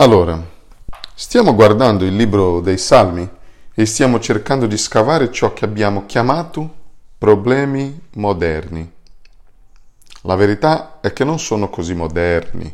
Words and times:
Allora, 0.00 0.40
stiamo 1.12 1.56
guardando 1.56 2.04
il 2.04 2.14
libro 2.14 2.60
dei 2.60 2.78
Salmi 2.78 3.28
e 3.74 3.84
stiamo 3.84 4.20
cercando 4.20 4.66
di 4.66 4.76
scavare 4.76 5.32
ciò 5.32 5.52
che 5.52 5.64
abbiamo 5.64 6.06
chiamato 6.06 6.72
problemi 7.18 8.02
moderni. 8.12 8.88
La 10.22 10.36
verità 10.36 11.00
è 11.00 11.12
che 11.12 11.24
non 11.24 11.40
sono 11.40 11.68
così 11.68 11.94
moderni, 11.94 12.72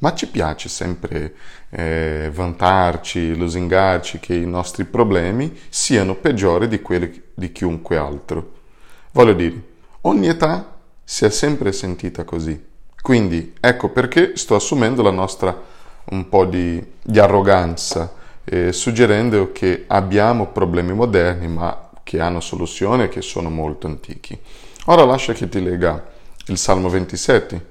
ma 0.00 0.12
ci 0.12 0.28
piace 0.28 0.68
sempre 0.68 1.34
eh, 1.70 2.30
vantarci, 2.30 3.34
lusingarci 3.34 4.20
che 4.20 4.34
i 4.34 4.46
nostri 4.46 4.84
problemi 4.84 5.58
siano 5.70 6.14
peggiori 6.14 6.68
di 6.68 6.82
quelli 6.82 7.22
di 7.32 7.52
chiunque 7.52 7.96
altro. 7.96 8.52
Voglio 9.12 9.32
dire, 9.32 9.62
ogni 10.02 10.28
età 10.28 10.76
si 11.02 11.24
è 11.24 11.30
sempre 11.30 11.72
sentita 11.72 12.24
così. 12.24 12.62
Quindi 13.00 13.54
ecco 13.60 13.88
perché 13.88 14.36
sto 14.36 14.56
assumendo 14.56 15.00
la 15.00 15.10
nostra 15.10 15.74
un 16.10 16.28
po' 16.28 16.44
di, 16.44 16.82
di 17.02 17.18
arroganza, 17.18 18.14
eh, 18.44 18.72
suggerendo 18.72 19.52
che 19.52 19.84
abbiamo 19.86 20.46
problemi 20.48 20.92
moderni 20.92 21.48
ma 21.48 21.90
che 22.02 22.20
hanno 22.20 22.40
soluzione 22.40 23.08
che 23.08 23.20
sono 23.20 23.50
molto 23.50 23.86
antichi. 23.86 24.38
Ora 24.86 25.04
lascia 25.04 25.32
che 25.32 25.48
ti 25.48 25.60
lega 25.60 26.04
il 26.46 26.58
Salmo 26.58 26.88
27 26.88 27.66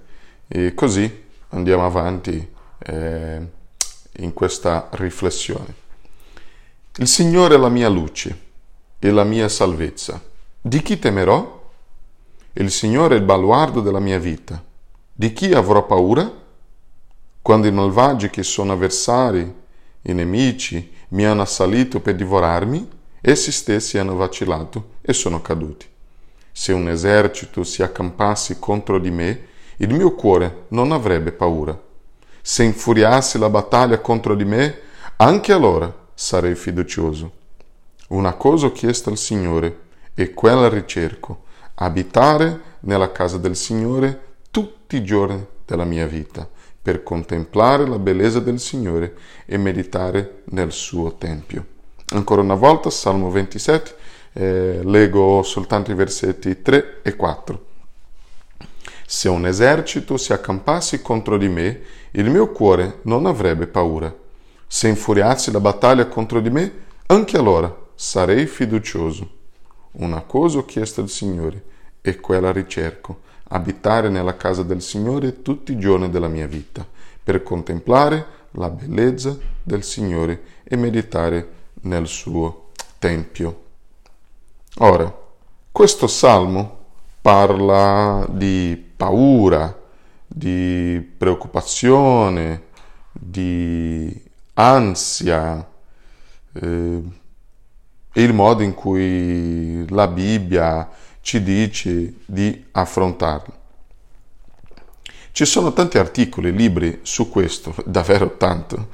e 0.48 0.74
così 0.74 1.24
andiamo 1.50 1.86
avanti 1.86 2.46
eh, 2.80 3.48
in 4.18 4.34
questa 4.34 4.90
riflessione. 4.92 5.84
Il 6.98 7.08
Signore 7.08 7.56
è 7.56 7.58
la 7.58 7.70
mia 7.70 7.88
luce 7.88 8.44
e 9.00 9.12
la 9.12 9.24
mia 9.24 9.48
salvezza. 9.48 10.22
Di 10.60 10.82
chi 10.82 11.00
temerò? 11.00 11.64
Il 12.54 12.72
Signore 12.72 13.16
è 13.16 13.18
il 13.18 13.24
baluardo 13.24 13.82
della 13.82 14.00
mia 14.00 14.20
vita. 14.20 14.62
Di 15.14 15.32
chi 15.34 15.54
avrò 15.54 15.86
paura? 15.86 16.44
Quando 17.46 17.68
i 17.68 17.72
malvagi 17.72 18.32
che 18.32 18.42
sono 18.42 18.74
avversari, 18.74 19.54
i 20.02 20.14
nemici, 20.14 20.92
mi 21.10 21.28
hanno 21.28 21.44
assalito 21.44 22.00
per 22.00 22.16
divorarmi, 22.16 22.90
essi 23.22 23.52
stessi 23.52 24.00
hanno 24.00 24.16
vacillato 24.16 24.94
e 25.02 25.14
sono 25.14 25.44
caduti. 25.44 25.86
Se 26.52 26.74
un 26.74 26.90
esercito 26.90 27.64
si 27.64 27.84
accampasse 27.84 28.58
contro 28.58 28.98
di 28.98 29.12
me, 29.12 29.48
il 29.78 29.94
mio 29.94 30.16
cuore 30.16 30.64
non 30.70 30.92
avrebbe 30.92 31.34
paura. 31.34 31.80
Se 32.42 32.64
infuriasse 32.64 33.38
la 33.38 33.52
battaglia 33.52 34.00
contro 34.00 34.34
di 34.34 34.44
me, 34.44 34.80
anche 35.18 35.54
allora 35.54 35.96
sarei 36.16 36.56
fiducioso. 36.56 37.32
Una 38.08 38.34
cosa 38.34 38.66
ho 38.66 38.72
chiesto 38.72 39.12
al 39.12 39.20
Signore 39.20 39.82
e 40.16 40.34
quella 40.34 40.68
ricerco 40.68 41.44
abitare 41.76 42.78
nella 42.80 43.12
casa 43.12 43.38
del 43.38 43.56
Signore 43.56 44.38
tutti 44.50 44.96
i 44.96 45.04
giorni 45.04 45.46
della 45.64 45.84
mia 45.84 46.08
vita, 46.08 46.50
per 46.86 47.02
contemplare 47.02 47.88
la 47.88 47.98
bellezza 47.98 48.40
del 48.40 48.60
Signore 48.60 49.16
e 49.48 49.58
meditare 49.58 50.44
nel 50.52 50.72
suo 50.72 51.16
Tempio. 51.16 51.66
Ancora 52.10 52.42
una 52.42 52.54
volta, 52.54 52.92
Salmo 52.92 53.32
27, 53.32 53.96
eh, 54.34 54.82
leggo 54.84 55.42
soltanto 55.42 55.90
i 55.90 55.96
versetti 55.96 56.62
3 56.62 57.00
e 57.02 57.16
4. 57.16 57.66
Se 59.08 59.28
un 59.30 59.48
esercito 59.48 60.16
si 60.18 60.32
accampasse 60.32 61.02
contro 61.02 61.40
di 61.40 61.48
me, 61.48 61.82
il 62.12 62.30
mio 62.30 62.52
cuore 62.52 63.00
non 63.06 63.26
avrebbe 63.26 63.66
paura. 63.66 64.16
Se 64.68 64.88
infuriassi 64.88 65.52
la 65.52 65.60
battaglia 65.60 66.06
contro 66.06 66.40
di 66.40 66.52
me, 66.52 66.72
anche 67.08 67.36
allora 67.36 67.76
sarei 67.96 68.46
fiducioso. 68.46 69.28
Una 69.94 70.22
cosa 70.22 70.60
ho 70.60 70.66
chiesto 70.66 71.02
al 71.02 71.10
Signore 71.10 71.64
e 72.02 72.20
quella 72.20 72.52
ricerco, 72.52 73.22
abitare 73.50 74.10
nella 74.10 74.36
casa 74.36 74.64
del 74.64 74.82
Signore 74.82 75.42
tutti 75.42 75.72
i 75.74 75.80
giorni 75.80 76.10
della 76.10 76.28
mia 76.28 76.48
vita, 76.48 76.86
per 77.24 77.44
contemplare 77.44 78.26
la 78.52 78.70
bellezza 78.70 79.38
del 79.62 79.84
Signore 79.84 80.42
e 80.64 80.76
meditare 80.76 81.50
nel 81.82 82.08
suo 82.08 82.72
Tempio. 82.98 83.64
Ora, 84.78 85.14
questo 85.72 86.08
salmo 86.08 86.78
parla 87.22 88.26
di 88.30 88.92
paura, 88.96 89.78
di 90.28 91.14
preoccupazione, 91.18 92.64
di 93.12 94.24
ansia, 94.54 95.68
eh, 96.54 97.02
il 98.14 98.34
modo 98.34 98.64
in 98.64 98.74
cui 98.74 99.88
la 99.90 100.08
Bibbia 100.08 100.90
ci 101.26 101.42
dice 101.42 102.14
di 102.24 102.66
affrontarli. 102.72 103.52
Ci 105.32 105.44
sono 105.44 105.74
tanti 105.74 105.98
articoli, 105.98 106.56
libri 106.56 107.00
su 107.02 107.32
questo, 107.32 107.74
davvero 107.84 108.38
tanto. 108.38 108.90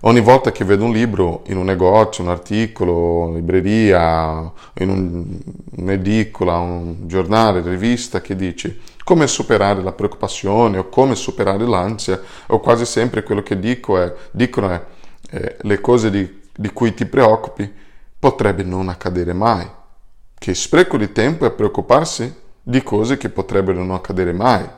Ogni 0.00 0.20
volta 0.20 0.50
che 0.50 0.64
vedo 0.64 0.86
un 0.86 0.92
libro 0.92 1.42
in 1.48 1.58
un 1.58 1.66
negozio, 1.66 2.24
un 2.24 2.30
articolo, 2.30 3.26
in 3.28 3.34
libreria, 3.34 4.50
in 4.78 4.88
un, 4.88 5.38
un'edicola, 5.76 6.56
un 6.56 7.06
giornale, 7.06 7.60
rivista 7.60 8.22
che 8.22 8.34
dice 8.34 8.78
come 9.04 9.26
superare 9.26 9.82
la 9.82 9.92
preoccupazione 9.92 10.78
o 10.78 10.88
come 10.88 11.14
superare 11.14 11.66
l'ansia, 11.66 12.18
o 12.46 12.60
quasi 12.60 12.86
sempre 12.86 13.22
quello 13.22 13.42
che 13.42 13.58
dico 13.58 14.00
è, 14.00 14.10
dicono 14.30 14.70
è 14.70 14.84
eh, 15.32 15.56
le 15.60 15.80
cose 15.82 16.10
di, 16.10 16.40
di 16.56 16.72
cui 16.72 16.94
ti 16.94 17.04
preoccupi 17.04 17.70
potrebbe 18.18 18.62
non 18.62 18.88
accadere 18.88 19.34
mai. 19.34 19.82
Che 20.44 20.54
spreco 20.54 20.98
di 20.98 21.10
tempo 21.10 21.46
è 21.46 21.52
preoccuparsi 21.52 22.30
di 22.60 22.82
cose 22.82 23.16
che 23.16 23.30
potrebbero 23.30 23.78
non 23.78 23.92
accadere 23.92 24.34
mai. 24.34 24.68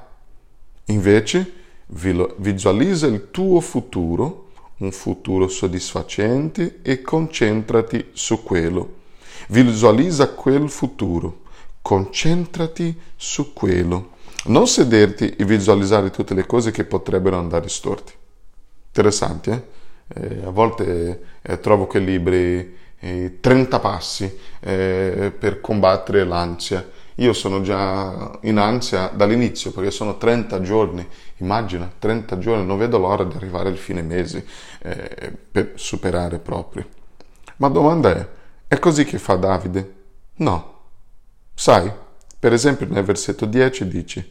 Invece, 0.84 1.52
visualizza 1.86 3.08
il 3.08 3.32
tuo 3.32 3.60
futuro, 3.60 4.50
un 4.76 4.92
futuro 4.92 5.48
soddisfacente 5.48 6.78
e 6.82 7.02
concentrati 7.02 8.10
su 8.12 8.44
quello. 8.44 8.92
Visualizza 9.48 10.28
quel 10.28 10.70
futuro, 10.70 11.40
concentrati 11.82 12.96
su 13.16 13.52
quello. 13.52 14.10
Non 14.44 14.68
sederti 14.68 15.34
e 15.34 15.44
visualizzare 15.44 16.10
tutte 16.10 16.34
le 16.34 16.46
cose 16.46 16.70
che 16.70 16.84
potrebbero 16.84 17.38
andare 17.38 17.68
storte. 17.68 18.12
Interessante, 18.86 19.66
eh? 20.06 20.26
eh 20.26 20.44
a 20.44 20.50
volte 20.50 21.22
eh, 21.42 21.58
trovo 21.58 21.88
che 21.88 21.98
libri 21.98 22.84
30 22.98 23.78
passi 23.78 24.38
eh, 24.60 25.32
per 25.36 25.60
combattere 25.60 26.24
l'ansia. 26.24 26.88
Io 27.16 27.32
sono 27.32 27.62
già 27.62 28.38
in 28.42 28.58
ansia 28.58 29.08
dall'inizio 29.08 29.70
perché 29.70 29.90
sono 29.90 30.18
30 30.18 30.60
giorni, 30.60 31.06
immagina, 31.38 31.90
30 31.98 32.38
giorni, 32.38 32.66
non 32.66 32.76
vedo 32.76 32.98
l'ora 32.98 33.24
di 33.24 33.34
arrivare 33.36 33.68
al 33.70 33.78
fine 33.78 34.02
mese 34.02 34.44
eh, 34.82 35.32
per 35.50 35.72
superare 35.76 36.38
proprio. 36.38 36.86
Ma 37.56 37.68
domanda 37.68 38.14
è, 38.14 38.28
è 38.68 38.78
così 38.78 39.04
che 39.04 39.18
fa 39.18 39.34
Davide? 39.36 39.94
No. 40.36 40.74
Sai, 41.54 41.90
per 42.38 42.52
esempio 42.52 42.86
nel 42.90 43.04
versetto 43.04 43.46
10 43.46 43.88
dice, 43.88 44.30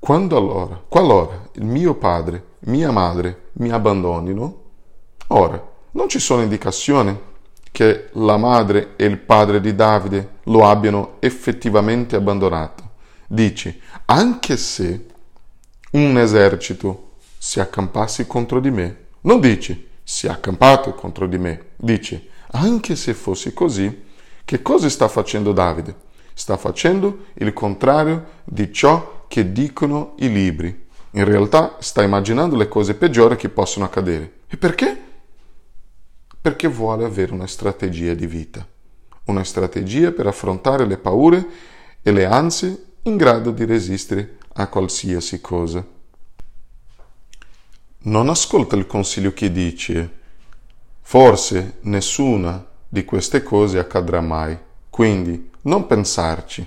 quando 0.00 0.36
allora, 0.36 0.82
qualora 0.88 1.48
il 1.52 1.64
mio 1.64 1.94
padre, 1.94 2.44
mia 2.60 2.90
madre 2.90 3.50
mi 3.54 3.70
abbandonino, 3.70 4.62
ora 5.28 5.70
non 5.92 6.08
ci 6.08 6.18
sono 6.18 6.42
indicazioni 6.42 7.16
che 7.72 8.10
la 8.12 8.36
madre 8.36 8.92
e 8.96 9.06
il 9.06 9.18
padre 9.18 9.60
di 9.60 9.74
Davide 9.74 10.34
lo 10.44 10.68
abbiano 10.68 11.16
effettivamente 11.20 12.14
abbandonato. 12.14 12.90
Dici, 13.26 13.80
anche 14.04 14.56
se 14.58 15.06
un 15.92 16.18
esercito 16.18 17.14
si 17.38 17.58
accampasse 17.58 18.26
contro 18.26 18.60
di 18.60 18.70
me, 18.70 18.96
non 19.22 19.40
dici 19.40 19.88
si 20.04 20.26
è 20.26 20.30
accampato 20.30 20.94
contro 20.94 21.26
di 21.26 21.38
me, 21.38 21.70
dici, 21.76 22.28
anche 22.52 22.94
se 22.94 23.14
fosse 23.14 23.54
così, 23.54 24.04
che 24.44 24.60
cosa 24.60 24.88
sta 24.88 25.08
facendo 25.08 25.52
Davide? 25.52 25.94
Sta 26.34 26.56
facendo 26.56 27.26
il 27.34 27.52
contrario 27.52 28.40
di 28.44 28.72
ciò 28.72 29.24
che 29.28 29.52
dicono 29.52 30.14
i 30.18 30.30
libri. 30.30 30.86
In 31.12 31.24
realtà 31.24 31.76
sta 31.78 32.02
immaginando 32.02 32.56
le 32.56 32.68
cose 32.68 32.94
peggiori 32.94 33.36
che 33.36 33.48
possono 33.48 33.84
accadere. 33.84 34.40
E 34.48 34.56
perché? 34.56 35.01
Perché 36.42 36.66
vuole 36.66 37.04
avere 37.04 37.32
una 37.32 37.46
strategia 37.46 38.14
di 38.14 38.26
vita, 38.26 38.66
una 39.26 39.44
strategia 39.44 40.10
per 40.10 40.26
affrontare 40.26 40.84
le 40.84 40.98
paure 40.98 41.46
e 42.02 42.10
le 42.10 42.24
ansie 42.24 42.86
in 43.02 43.16
grado 43.16 43.52
di 43.52 43.64
resistere 43.64 44.38
a 44.54 44.66
qualsiasi 44.66 45.40
cosa. 45.40 45.86
Non 48.04 48.28
ascolta 48.28 48.74
il 48.74 48.88
consiglio 48.88 49.32
che 49.32 49.52
dice 49.52 50.20
forse 51.00 51.78
nessuna 51.82 52.66
di 52.88 53.04
queste 53.04 53.44
cose 53.44 53.78
accadrà 53.78 54.20
mai, 54.20 54.58
quindi 54.90 55.50
non 55.62 55.86
pensarci. 55.86 56.66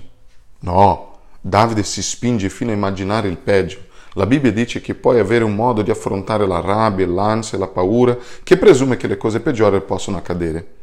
No, 0.60 1.18
Davide 1.38 1.82
si 1.82 2.02
spinge 2.02 2.48
fino 2.48 2.70
a 2.70 2.74
immaginare 2.74 3.28
il 3.28 3.36
peggio 3.36 3.85
la 4.16 4.24
Bibbia 4.24 4.50
dice 4.50 4.80
che 4.80 4.94
puoi 4.94 5.18
avere 5.18 5.44
un 5.44 5.54
modo 5.54 5.82
di 5.82 5.90
affrontare 5.90 6.46
la 6.46 6.60
rabbia, 6.60 7.06
l'ansia, 7.06 7.58
la 7.58 7.68
paura, 7.68 8.16
che 8.42 8.56
presume 8.56 8.96
che 8.96 9.06
le 9.06 9.18
cose 9.18 9.40
peggiori 9.40 9.78
possono 9.82 10.16
accadere. 10.16 10.74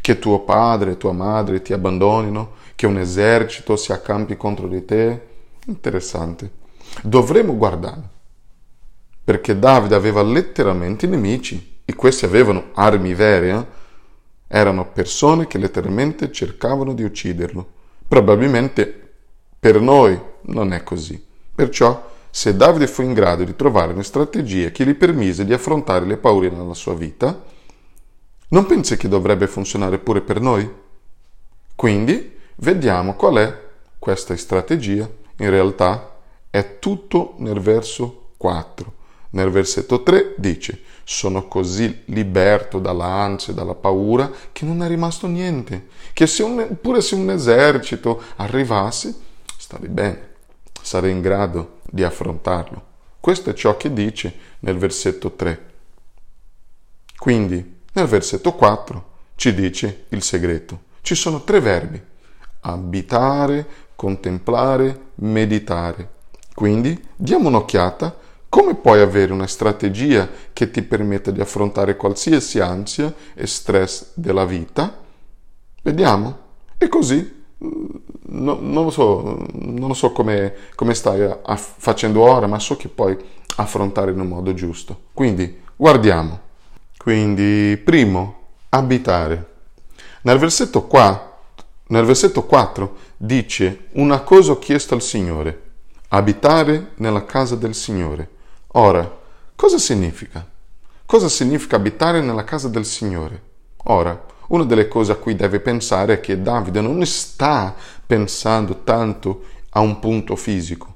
Che 0.00 0.18
tuo 0.18 0.40
padre 0.40 0.92
e 0.92 0.96
tua 0.96 1.12
madre 1.12 1.60
ti 1.60 1.74
abbandonino, 1.74 2.52
che 2.74 2.86
un 2.86 2.96
esercito 2.96 3.76
si 3.76 3.92
accampi 3.92 4.38
contro 4.38 4.68
di 4.68 4.84
te. 4.86 5.20
Interessante. 5.66 6.50
Dovremmo 7.02 7.54
guardare 7.56 8.20
perché 9.24 9.58
Davide 9.58 9.94
aveva 9.94 10.22
letteralmente 10.22 11.06
nemici 11.06 11.80
e 11.84 11.94
questi 11.94 12.24
avevano 12.24 12.70
armi 12.72 13.12
vere. 13.12 13.50
Eh? 13.50 13.66
Erano 14.48 14.88
persone 14.90 15.46
che 15.46 15.58
letteralmente 15.58 16.32
cercavano 16.32 16.94
di 16.94 17.04
ucciderlo. 17.04 17.66
Probabilmente 18.08 19.12
per 19.60 19.78
noi 19.78 20.18
non 20.46 20.72
è 20.72 20.82
così. 20.82 21.22
Perciò, 21.54 22.10
se 22.34 22.56
Davide 22.56 22.86
fu 22.86 23.02
in 23.02 23.12
grado 23.12 23.44
di 23.44 23.54
trovare 23.54 23.92
una 23.92 24.02
strategia 24.02 24.70
che 24.70 24.86
gli 24.86 24.94
permise 24.94 25.44
di 25.44 25.52
affrontare 25.52 26.06
le 26.06 26.16
paure 26.16 26.48
nella 26.48 26.72
sua 26.72 26.94
vita, 26.94 27.44
non 28.48 28.64
pensi 28.64 28.96
che 28.96 29.06
dovrebbe 29.06 29.46
funzionare 29.46 29.98
pure 29.98 30.22
per 30.22 30.40
noi? 30.40 30.66
Quindi, 31.76 32.34
vediamo 32.56 33.16
qual 33.16 33.36
è 33.36 33.60
questa 33.98 34.34
strategia. 34.34 35.06
In 35.36 35.50
realtà 35.50 36.20
è 36.48 36.78
tutto 36.78 37.34
nel 37.36 37.60
verso 37.60 38.30
4. 38.38 38.92
Nel 39.32 39.50
versetto 39.50 40.02
3 40.02 40.36
dice, 40.38 40.80
sono 41.04 41.46
così 41.48 42.04
liberto 42.06 42.78
dall'ansia, 42.78 43.52
dalla 43.52 43.74
paura, 43.74 44.30
che 44.52 44.64
non 44.64 44.82
è 44.82 44.88
rimasto 44.88 45.26
niente. 45.26 45.88
Che 46.14 46.26
se 46.26 46.42
un, 46.42 46.78
pure 46.80 47.02
se 47.02 47.14
un 47.14 47.28
esercito 47.28 48.22
arrivasse, 48.36 49.14
stavi 49.58 49.88
bene, 49.88 50.30
sarei 50.80 51.10
in 51.10 51.20
grado 51.20 51.80
di 51.92 52.02
affrontarlo. 52.02 52.90
Questo 53.20 53.50
è 53.50 53.54
ciò 53.54 53.76
che 53.76 53.92
dice 53.92 54.34
nel 54.60 54.78
versetto 54.78 55.32
3. 55.32 55.70
Quindi, 57.18 57.80
nel 57.92 58.06
versetto 58.06 58.54
4 58.54 59.10
ci 59.36 59.54
dice 59.54 60.06
il 60.08 60.22
segreto. 60.22 60.90
Ci 61.02 61.14
sono 61.14 61.44
tre 61.44 61.60
verbi. 61.60 62.02
Abitare, 62.60 63.66
contemplare, 63.94 65.10
meditare. 65.16 66.08
Quindi, 66.54 66.98
diamo 67.14 67.48
un'occhiata 67.48 68.16
come 68.48 68.74
puoi 68.74 69.00
avere 69.00 69.32
una 69.32 69.46
strategia 69.46 70.28
che 70.52 70.70
ti 70.70 70.82
permetta 70.82 71.30
di 71.30 71.40
affrontare 71.40 71.96
qualsiasi 71.96 72.60
ansia 72.60 73.14
e 73.34 73.46
stress 73.46 74.12
della 74.14 74.44
vita? 74.44 75.00
Vediamo. 75.82 76.38
E 76.78 76.88
così, 76.88 77.44
no, 78.32 78.58
non 78.60 78.84
lo 78.84 78.90
so, 78.90 79.46
non 79.52 79.88
lo 79.88 79.94
so 79.94 80.12
come, 80.12 80.54
come 80.74 80.94
stai 80.94 81.22
a, 81.22 81.38
a, 81.42 81.56
facendo 81.56 82.20
ora, 82.20 82.46
ma 82.46 82.58
so 82.58 82.76
che 82.76 82.88
puoi 82.88 83.16
affrontare 83.56 84.10
in 84.10 84.20
un 84.20 84.28
modo 84.28 84.54
giusto. 84.54 85.04
Quindi, 85.12 85.60
guardiamo. 85.76 86.40
Quindi, 86.96 87.76
primo, 87.82 88.40
abitare. 88.70 89.50
Nel 90.22 90.38
versetto, 90.38 90.86
qua, 90.86 91.38
nel 91.88 92.04
versetto 92.04 92.44
4 92.44 92.96
dice 93.16 93.88
una 93.92 94.20
cosa 94.20 94.52
ho 94.52 94.58
chiesto 94.58 94.94
al 94.94 95.02
Signore, 95.02 95.62
abitare 96.08 96.92
nella 96.96 97.24
casa 97.24 97.56
del 97.56 97.74
Signore. 97.74 98.28
Ora, 98.74 99.18
cosa 99.54 99.78
significa? 99.78 100.46
Cosa 101.04 101.28
significa 101.28 101.76
abitare 101.76 102.20
nella 102.22 102.44
casa 102.44 102.68
del 102.68 102.86
Signore? 102.86 103.42
Ora, 103.84 104.24
una 104.52 104.64
delle 104.64 104.88
cose 104.88 105.12
a 105.12 105.16
cui 105.16 105.34
deve 105.34 105.60
pensare 105.60 106.14
è 106.14 106.20
che 106.20 106.40
Davide 106.40 106.80
non 106.80 107.04
sta 107.06 107.74
pensando 108.06 108.82
tanto 108.84 109.44
a 109.70 109.80
un 109.80 109.98
punto 109.98 110.36
fisico. 110.36 110.94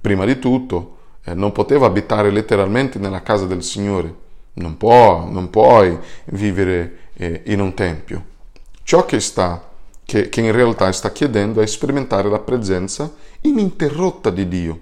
Prima 0.00 0.24
di 0.24 0.38
tutto, 0.38 0.96
eh, 1.24 1.34
non 1.34 1.52
poteva 1.52 1.86
abitare 1.86 2.30
letteralmente 2.30 2.98
nella 2.98 3.22
casa 3.22 3.46
del 3.46 3.62
Signore. 3.62 4.14
Non 4.54 4.76
può, 4.76 5.28
non 5.28 5.50
puoi 5.50 5.98
vivere 6.26 7.10
eh, 7.14 7.42
in 7.46 7.60
un 7.60 7.74
tempio. 7.74 8.24
Ciò 8.82 9.04
che 9.04 9.20
sta, 9.20 9.70
che, 10.04 10.28
che 10.28 10.40
in 10.40 10.52
realtà 10.52 10.90
sta 10.92 11.10
chiedendo 11.10 11.60
è 11.60 11.66
sperimentare 11.66 12.28
la 12.28 12.40
presenza 12.40 13.12
ininterrotta 13.40 14.30
di 14.30 14.48
Dio 14.48 14.80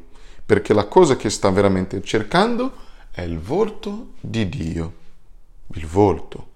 perché 0.50 0.74
la 0.74 0.86
cosa 0.86 1.14
che 1.14 1.30
sta 1.30 1.48
veramente 1.50 2.02
cercando 2.02 2.72
è 3.12 3.22
il 3.22 3.38
volto 3.38 4.14
di 4.18 4.48
Dio, 4.48 4.92
il 5.74 5.86
volto. 5.86 6.48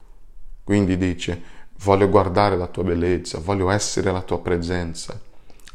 Quindi 0.64 0.96
dice, 0.96 1.40
voglio 1.84 2.08
guardare 2.08 2.56
la 2.56 2.66
tua 2.66 2.82
bellezza, 2.82 3.38
voglio 3.38 3.70
essere 3.70 4.10
la 4.10 4.22
tua 4.22 4.40
presenza. 4.40 5.20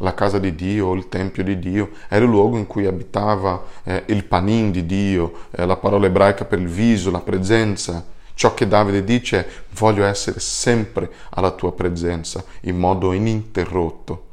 La 0.02 0.14
casa 0.14 0.40
di 0.40 0.56
Dio, 0.56 0.94
il 0.94 1.08
Tempio 1.08 1.44
di 1.44 1.60
Dio, 1.60 1.92
era 2.08 2.24
il 2.24 2.32
luogo 2.32 2.58
in 2.58 2.66
cui 2.66 2.86
abitava 2.86 3.64
eh, 3.84 4.04
il 4.08 4.26
panin 4.26 4.72
di 4.72 4.86
Dio, 4.86 5.48
eh, 5.52 5.66
la 5.66 5.76
parola 5.76 6.08
ebraica 6.08 6.46
per 6.46 6.60
il 6.60 6.68
viso, 6.68 7.12
la 7.12 7.20
presenza. 7.20 8.04
Ciò 8.34 8.54
che 8.54 8.68
Davide 8.68 9.04
dice 9.04 9.46
è 9.46 9.50
voglio 9.72 10.06
essere 10.06 10.40
sempre 10.40 11.12
alla 11.32 11.52
tua 11.52 11.74
presenza 11.74 12.44
in 12.62 12.78
modo 12.78 13.12
ininterrotto. 13.12 14.26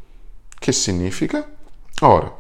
Che 0.57 0.73
significa? 0.73 1.47
Ora, 2.03 2.33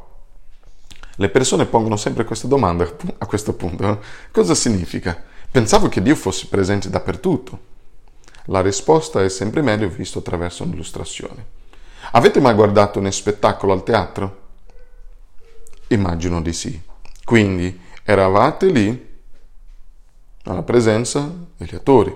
le 1.17 1.29
persone 1.29 1.67
pongono 1.67 1.97
sempre 1.97 2.25
questa 2.25 2.47
domanda 2.47 2.88
a 3.19 3.27
questo 3.27 3.55
punto. 3.55 4.00
Cosa 4.31 4.55
significa? 4.55 5.21
Pensavo 5.50 5.88
che 5.88 6.00
Dio 6.00 6.15
fosse 6.15 6.47
presente 6.47 6.88
dappertutto. 6.88 7.75
La 8.46 8.60
risposta 8.60 9.22
è 9.22 9.28
sempre 9.28 9.62
meglio 9.62 9.88
visto 9.88 10.20
attraverso 10.20 10.64
un'illustrazione. 10.64 11.54
Avete 12.12 12.40
mai 12.40 12.54
guardato 12.54 12.98
uno 12.98 13.10
spettacolo 13.10 13.72
al 13.72 13.82
teatro? 13.82 14.44
Immagino 15.88 16.40
di 16.40 16.52
sì. 16.52 16.81
Quindi 17.25 17.81
eravate 18.04 18.66
lì 18.66 19.14
alla 20.44 20.62
presenza 20.62 21.28
degli 21.56 21.75
attori. 21.75 22.14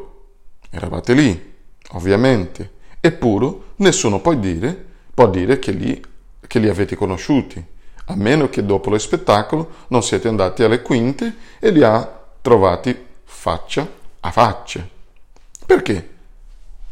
Eravate 0.71 1.15
lì, 1.15 1.55
ovviamente. 1.91 2.79
Eppure 3.01 3.55
nessuno 3.77 4.21
può 4.21 4.35
dire, 4.35 4.87
può 5.13 5.29
dire 5.29 5.59
che, 5.59 5.73
li, 5.73 6.01
che 6.47 6.59
li 6.59 6.69
avete 6.69 6.95
conosciuti 6.95 7.65
a 8.11 8.17
meno 8.17 8.49
che 8.49 8.65
dopo 8.65 8.91
lo 8.91 8.99
spettacolo 8.99 9.71
non 9.89 10.03
siete 10.03 10.29
andati 10.29 10.63
alle 10.63 10.83
quinte 10.83 11.35
e 11.59 11.71
li 11.71 11.83
ha 11.83 12.21
trovati 12.43 13.07
faccia 13.25 13.89
a 14.21 14.31
faccia. 14.31 14.87
Perché? 15.65 16.19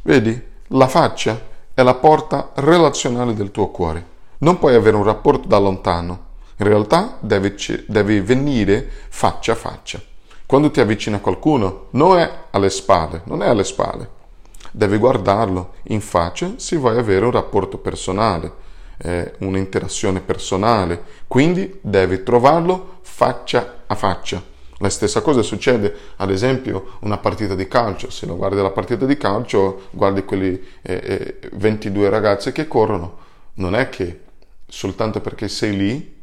Vedi, 0.08 0.42
la 0.68 0.88
faccia 0.88 1.38
è 1.74 1.82
la 1.82 1.92
porta 1.92 2.52
relazionale 2.54 3.34
del 3.34 3.50
tuo 3.50 3.68
cuore. 3.68 4.02
Non 4.38 4.58
puoi 4.58 4.74
avere 4.74 4.96
un 4.96 5.04
rapporto 5.04 5.46
da 5.46 5.58
lontano. 5.58 6.26
In 6.56 6.66
realtà 6.66 7.18
devi, 7.20 7.54
devi 7.86 8.18
venire 8.20 8.90
faccia 9.10 9.52
a 9.52 9.54
faccia. 9.54 10.00
Quando 10.46 10.70
ti 10.70 10.80
avvicina 10.80 11.18
qualcuno, 11.18 11.88
non 11.90 12.16
è 12.16 12.30
alle 12.52 12.70
spalle, 12.70 13.20
non 13.24 13.42
è 13.42 13.48
alle 13.48 13.64
spalle. 13.64 14.08
Devi 14.70 14.96
guardarlo 14.96 15.74
in 15.88 16.00
faccia 16.00 16.52
se 16.56 16.76
vuoi 16.78 16.96
avere 16.96 17.26
un 17.26 17.32
rapporto 17.32 17.76
personale 17.76 18.50
eh, 19.00 19.34
un'interazione 19.40 20.20
personale, 20.20 21.02
quindi 21.26 21.78
devi 21.82 22.22
trovarlo 22.22 23.00
faccia 23.02 23.82
a 23.86 23.94
faccia. 23.94 24.42
La 24.78 24.90
stessa 24.90 25.22
cosa 25.22 25.42
succede, 25.42 25.94
ad 26.16 26.30
esempio, 26.30 26.98
una 27.00 27.18
partita 27.18 27.54
di 27.54 27.66
calcio. 27.66 28.10
Se 28.10 28.26
non 28.26 28.36
guardi 28.36 28.60
la 28.60 28.70
partita 28.70 29.06
di 29.06 29.16
calcio, 29.16 29.88
guardi 29.90 30.24
quelle 30.24 30.60
eh, 30.82 31.38
eh, 31.40 31.50
22 31.52 32.08
ragazze 32.08 32.52
che 32.52 32.68
corrono. 32.68 33.18
Non 33.54 33.74
è 33.74 33.88
che 33.88 34.20
soltanto 34.66 35.20
perché 35.20 35.48
sei 35.48 35.76
lì 35.76 36.16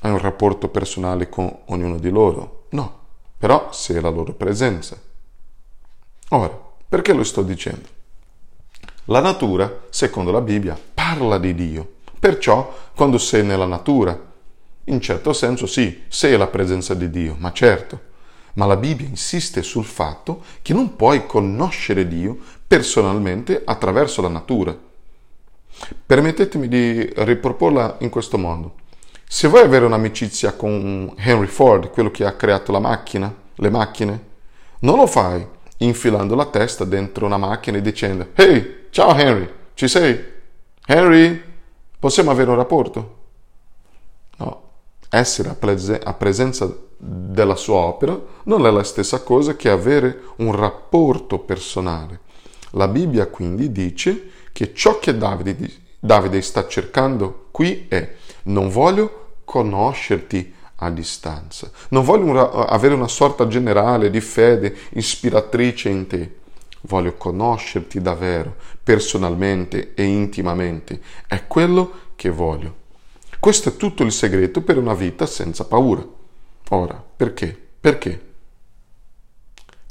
hai 0.00 0.10
un 0.10 0.18
rapporto 0.18 0.68
personale 0.68 1.28
con 1.28 1.58
ognuno 1.66 1.98
di 1.98 2.10
loro. 2.10 2.66
No, 2.70 3.00
però 3.38 3.72
sei 3.72 4.00
la 4.00 4.08
loro 4.08 4.32
presenza. 4.32 4.98
Ora, 6.30 6.58
perché 6.88 7.12
lo 7.12 7.22
sto 7.22 7.42
dicendo? 7.42 7.88
La 9.06 9.20
natura, 9.20 9.82
secondo 9.90 10.32
la 10.32 10.40
Bibbia, 10.40 10.78
parla 10.94 11.38
di 11.38 11.54
Dio. 11.54 11.94
Perciò, 12.18 12.72
quando 12.94 13.18
sei 13.18 13.44
nella 13.44 13.66
natura, 13.66 14.31
in 14.84 15.00
certo 15.00 15.32
senso 15.32 15.66
sì, 15.66 16.02
sei 16.08 16.36
la 16.36 16.48
presenza 16.48 16.94
di 16.94 17.10
Dio, 17.10 17.36
ma 17.38 17.52
certo. 17.52 18.10
Ma 18.54 18.66
la 18.66 18.76
Bibbia 18.76 19.06
insiste 19.06 19.62
sul 19.62 19.84
fatto 19.84 20.42
che 20.60 20.74
non 20.74 20.96
puoi 20.96 21.26
conoscere 21.26 22.06
Dio 22.06 22.36
personalmente 22.66 23.62
attraverso 23.64 24.20
la 24.20 24.28
natura. 24.28 24.76
Permettetemi 26.04 26.68
di 26.68 27.10
riproporla 27.14 27.96
in 28.00 28.10
questo 28.10 28.36
modo. 28.36 28.74
Se 29.26 29.48
vuoi 29.48 29.62
avere 29.62 29.86
un'amicizia 29.86 30.52
con 30.52 31.14
Henry 31.16 31.46
Ford, 31.46 31.88
quello 31.90 32.10
che 32.10 32.26
ha 32.26 32.32
creato 32.32 32.72
la 32.72 32.80
macchina, 32.80 33.34
le 33.54 33.70
macchine, 33.70 34.24
non 34.80 34.98
lo 34.98 35.06
fai 35.06 35.46
infilando 35.78 36.34
la 36.34 36.46
testa 36.46 36.84
dentro 36.84 37.24
una 37.26 37.38
macchina 37.38 37.78
e 37.78 37.82
dicendo 37.82 38.28
Ehi, 38.34 38.80
Ciao 38.90 39.16
Henry, 39.16 39.48
ci 39.74 39.88
sei? 39.88 40.22
Henry, 40.86 41.42
possiamo 41.98 42.30
avere 42.30 42.50
un 42.50 42.56
rapporto? 42.56 43.20
Essere 45.14 45.50
a, 45.50 45.54
prese- 45.54 45.98
a 45.98 46.14
presenza 46.14 46.74
della 46.96 47.56
sua 47.56 47.76
opera 47.76 48.18
non 48.44 48.64
è 48.64 48.70
la 48.70 48.82
stessa 48.82 49.20
cosa 49.20 49.56
che 49.56 49.68
avere 49.68 50.22
un 50.36 50.56
rapporto 50.56 51.38
personale. 51.38 52.20
La 52.70 52.88
Bibbia 52.88 53.26
quindi 53.26 53.70
dice 53.70 54.30
che 54.52 54.72
ciò 54.72 54.98
che 54.98 55.18
Davide, 55.18 55.70
Davide 55.98 56.40
sta 56.40 56.66
cercando 56.66 57.48
qui 57.50 57.84
è 57.88 58.14
non 58.44 58.70
voglio 58.70 59.40
conoscerti 59.44 60.54
a 60.76 60.88
distanza, 60.88 61.70
non 61.90 62.04
voglio 62.04 62.24
un, 62.24 62.66
avere 62.68 62.94
una 62.94 63.08
sorta 63.08 63.46
generale 63.46 64.08
di 64.08 64.20
fede 64.22 64.74
ispiratrice 64.92 65.88
in 65.90 66.06
te 66.06 66.40
voglio 66.82 67.14
conoscerti 67.14 68.00
davvero, 68.00 68.56
personalmente 68.82 69.92
e 69.94 70.04
intimamente. 70.04 71.00
È 71.26 71.46
quello 71.46 71.92
che 72.16 72.30
voglio. 72.30 72.80
Questo 73.42 73.70
è 73.70 73.76
tutto 73.76 74.04
il 74.04 74.12
segreto 74.12 74.62
per 74.62 74.78
una 74.78 74.94
vita 74.94 75.26
senza 75.26 75.64
paura. 75.64 76.06
Ora, 76.68 77.04
perché? 77.16 77.58
Perché? 77.80 78.26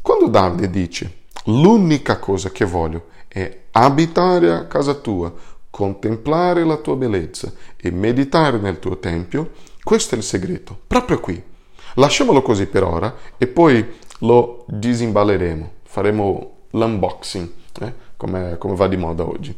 Quando 0.01 0.29
Davide 0.29 0.69
dice 0.69 1.23
l'unica 1.47 2.17
cosa 2.17 2.49
che 2.49 2.63
voglio 2.63 3.07
è 3.27 3.63
abitare 3.71 4.53
a 4.53 4.67
casa 4.67 4.93
tua, 4.93 5.33
contemplare 5.69 6.63
la 6.63 6.77
tua 6.77 6.95
bellezza 6.95 7.51
e 7.75 7.91
meditare 7.91 8.57
nel 8.57 8.79
tuo 8.79 8.99
tempio, 8.99 9.51
questo 9.83 10.15
è 10.15 10.17
il 10.17 10.23
segreto, 10.23 10.79
proprio 10.87 11.19
qui. 11.19 11.43
Lasciamolo 11.95 12.41
così 12.41 12.67
per 12.67 12.83
ora 12.83 13.13
e 13.37 13.47
poi 13.47 13.85
lo 14.19 14.63
disimballeremo, 14.69 15.71
faremo 15.83 16.59
l'unboxing, 16.69 17.51
eh? 17.81 17.93
come, 18.15 18.55
come, 18.57 18.75
va 18.75 18.87
di 18.87 18.95
moda 18.95 19.27
oggi. 19.27 19.53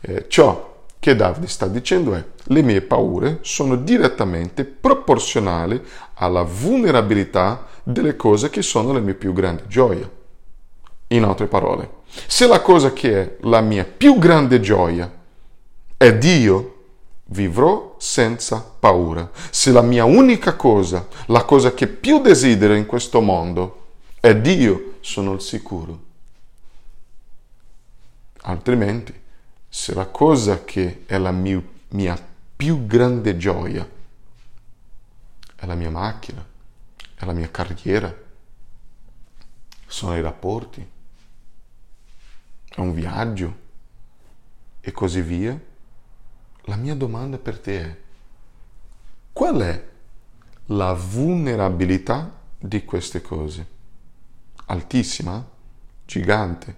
Eh, 0.00 0.28
ciò 0.28 0.72
che 1.04 1.14
Davide 1.14 1.48
sta 1.48 1.66
dicendo 1.66 2.14
è 2.14 2.24
le 2.44 2.62
mie 2.62 2.80
paure 2.80 3.40
sono 3.42 3.76
direttamente 3.76 4.64
proporzionali 4.64 5.78
alla 6.14 6.40
vulnerabilità 6.40 7.66
delle 7.82 8.16
cose 8.16 8.48
che 8.48 8.62
sono 8.62 8.94
le 8.94 9.00
mie 9.00 9.12
più 9.12 9.34
grandi 9.34 9.64
gioie. 9.66 10.10
In 11.08 11.24
altre 11.24 11.46
parole, 11.46 11.90
se 12.26 12.46
la 12.46 12.62
cosa 12.62 12.94
che 12.94 13.20
è 13.20 13.36
la 13.42 13.60
mia 13.60 13.84
più 13.84 14.16
grande 14.18 14.60
gioia 14.60 15.12
è 15.94 16.16
Dio, 16.16 16.84
vivrò 17.26 17.96
senza 17.98 18.64
paura. 18.80 19.30
Se 19.50 19.72
la 19.72 19.82
mia 19.82 20.06
unica 20.06 20.54
cosa, 20.54 21.06
la 21.26 21.44
cosa 21.44 21.74
che 21.74 21.86
più 21.86 22.22
desidero 22.22 22.72
in 22.72 22.86
questo 22.86 23.20
mondo 23.20 23.88
è 24.20 24.34
Dio, 24.34 24.94
sono 25.00 25.32
al 25.32 25.42
sicuro. 25.42 25.98
Altrimenti, 28.44 29.20
se 29.76 29.92
la 29.92 30.06
cosa 30.06 30.62
che 30.62 31.02
è 31.04 31.18
la 31.18 31.32
mia, 31.32 31.60
mia 31.88 32.16
più 32.56 32.86
grande 32.86 33.36
gioia 33.36 33.86
è 35.56 35.66
la 35.66 35.74
mia 35.74 35.90
macchina, 35.90 36.46
è 37.16 37.24
la 37.24 37.32
mia 37.32 37.50
carriera, 37.50 38.16
sono 39.84 40.16
i 40.16 40.20
rapporti, 40.20 40.88
è 42.68 42.78
un 42.78 42.94
viaggio 42.94 43.58
e 44.80 44.92
così 44.92 45.22
via, 45.22 45.60
la 46.66 46.76
mia 46.76 46.94
domanda 46.94 47.36
per 47.38 47.58
te 47.58 47.80
è, 47.80 48.00
qual 49.32 49.60
è 49.60 49.88
la 50.66 50.92
vulnerabilità 50.92 52.32
di 52.56 52.84
queste 52.84 53.20
cose? 53.20 53.66
Altissima? 54.66 55.44
Gigante? 56.06 56.76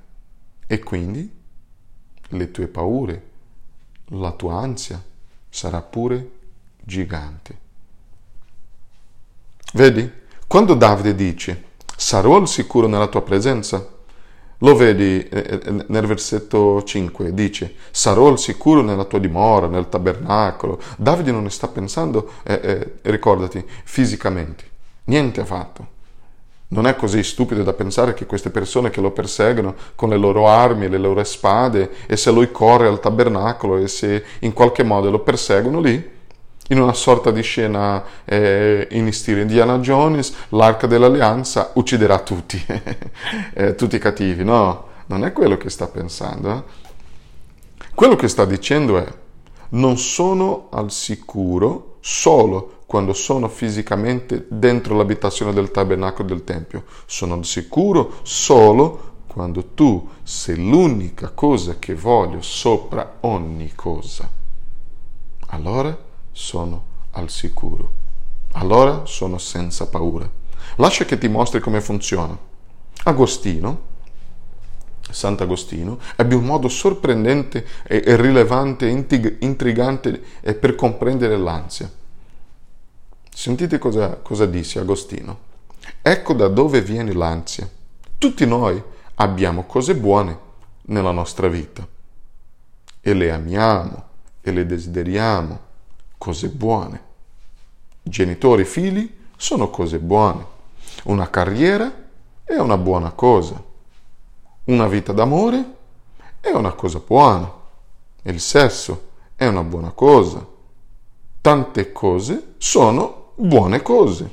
E 0.67 0.79
quindi 0.79 1.36
le 2.29 2.51
tue 2.51 2.67
paure, 2.67 3.23
la 4.11 4.33
tua 4.33 4.61
ansia 4.61 5.03
sarà 5.49 5.81
pure 5.83 6.31
gigante. 6.81 7.59
Vedi? 9.73 10.11
Quando 10.47 10.75
Davide 10.75 11.15
dice 11.15 11.65
sarò 11.97 12.37
al 12.37 12.47
sicuro 12.47 12.87
nella 12.87 13.09
tua 13.09 13.23
presenza, 13.23 13.95
lo 14.59 14.75
vedi 14.75 15.27
eh, 15.29 15.61
eh, 15.63 15.85
nel 15.89 16.07
versetto 16.07 16.83
5, 16.83 17.35
dice, 17.35 17.75
sarò 17.91 18.29
al 18.29 18.39
sicuro 18.39 18.81
nella 18.83 19.05
tua 19.05 19.19
dimora, 19.19 19.67
nel 19.67 19.89
tabernacolo. 19.89 20.81
Davide 20.97 21.33
non 21.33 21.43
ne 21.43 21.51
sta 21.51 21.69
pensando, 21.69 22.33
eh, 22.43 22.61
eh, 22.63 23.11
ricordati, 23.11 23.65
fisicamente. 23.85 24.65
Niente 25.05 25.41
ha 25.41 25.45
fatto. 25.45 25.95
Non 26.69 26.87
è 26.87 26.97
così 26.97 27.23
stupido 27.23 27.63
da 27.63 27.73
pensare 27.73 28.13
che 28.13 28.27
queste 28.27 28.51
persone 28.51 28.91
che 28.91 29.01
lo 29.01 29.13
perseguono 29.13 29.75
con 29.95 30.09
le 30.09 30.17
loro 30.17 30.49
armi, 30.49 30.89
le 30.89 30.99
loro 30.99 31.23
spade, 31.23 31.91
e 32.07 32.17
se 32.17 32.33
lui 32.33 32.51
corre 32.51 32.89
al 32.89 32.99
tabernacolo 32.99 33.77
e 33.77 33.87
se 33.87 34.25
in 34.41 34.53
qualche 34.53 34.83
modo 34.83 35.11
lo 35.11 35.21
perseguono 35.21 35.81
lì, 35.81 36.15
in 36.69 36.81
una 36.81 36.95
sorta 36.95 37.31
di 37.31 37.43
scena 37.43 38.03
eh, 38.25 38.89
in 38.91 39.13
stile 39.13 39.43
Indiana 39.43 39.79
Jones, 39.79 40.35
l'arca 40.49 40.89
dell'alleanza 40.89 41.71
ucciderà 41.75 42.19
tutti, 42.19 42.61
eh, 43.55 43.77
tutti 43.77 43.95
i 43.95 44.01
cattivi. 44.01 44.43
No, 44.43 44.89
non 45.07 45.25
è 45.25 45.33
quello 45.33 45.57
che 45.57 45.71
sta 45.71 45.87
pensando. 45.87 46.51
Eh? 46.51 46.63
Quello 47.95 48.17
che 48.17 48.27
sta 48.27 48.45
dicendo 48.45 48.99
è, 48.99 49.07
non 49.71 49.97
sono 49.99 50.69
al 50.73 50.91
sicuro 50.91 51.99
solo 52.01 52.76
quando 52.87 53.13
sono 53.13 53.49
fisicamente 53.49 54.47
dentro 54.49 54.97
l'abitazione 54.97 55.53
del 55.53 55.73
tabernacolo 55.73 56.29
del 56.29 56.45
Tempio, 56.45 56.85
sono 57.05 57.43
sicuro 57.43 58.21
solo 58.23 59.15
quando 59.27 59.75
tu 59.75 60.09
sei 60.23 60.57
l'unica 60.57 61.31
cosa 61.31 61.79
che 61.79 61.95
voglio 61.95 62.41
sopra 62.41 63.19
ogni 63.21 63.73
cosa. 63.75 64.31
Allora 65.49 65.97
sono 66.31 66.85
al 67.11 67.29
sicuro. 67.29 67.91
Allora 68.53 69.05
sono 69.05 69.37
senza 69.39 69.89
paura. 69.89 70.31
Lascia 70.77 71.05
che 71.05 71.19
ti 71.19 71.29
mostri 71.29 71.61
come 71.61 71.81
funziona. 71.81 72.39
Agostino, 73.05 73.95
Sant'Agostino, 75.11 75.99
ebbe 76.17 76.35
un 76.35 76.45
modo 76.45 76.69
sorprendente 76.69 77.67
e 77.85 78.17
rilevante 78.17 78.89
intrigante 78.89 80.23
per 80.59 80.75
comprendere 80.75 81.37
l'ansia. 81.37 81.91
Sentite 83.39 83.77
cosa, 83.77 84.17
cosa 84.17 84.47
disse 84.47 84.79
Agostino. 84.79 85.39
Ecco 86.01 86.33
da 86.33 86.49
dove 86.49 86.81
viene 86.81 87.13
l'ansia. 87.13 87.69
Tutti 88.17 88.47
noi 88.47 88.83
abbiamo 89.17 89.65
cose 89.65 89.95
buone 89.95 90.39
nella 90.87 91.11
nostra 91.11 91.47
vita 91.47 91.87
e 92.99 93.13
le 93.13 93.31
amiamo 93.31 94.05
e 94.41 94.51
le 94.53 94.65
desideriamo 94.65 95.59
cose 96.17 96.49
buone. 96.49 97.01
Genitori 98.03 98.63
e 98.63 98.65
figli 98.65 99.15
sono 99.37 99.69
cose 99.69 99.99
buone. 99.99 100.47
Una 101.05 101.29
carriera 101.29 101.93
è 102.43 102.57
una 102.57 102.79
buona 102.79 103.11
cosa. 103.11 103.63
Una 104.65 104.89
vita 104.89 105.13
d'amore 105.13 105.75
è 106.41 106.49
una 106.53 106.73
cosa 106.73 107.03
buona. 107.07 107.53
Il 108.23 108.41
sesso 108.41 109.09
è 109.37 109.47
una 109.47 109.63
buona 109.63 109.91
cosa. 109.91 110.43
Tante 111.43 111.93
cose 111.93 112.55
sono 112.57 113.25
buone 113.39 113.83
cose. 113.83 114.31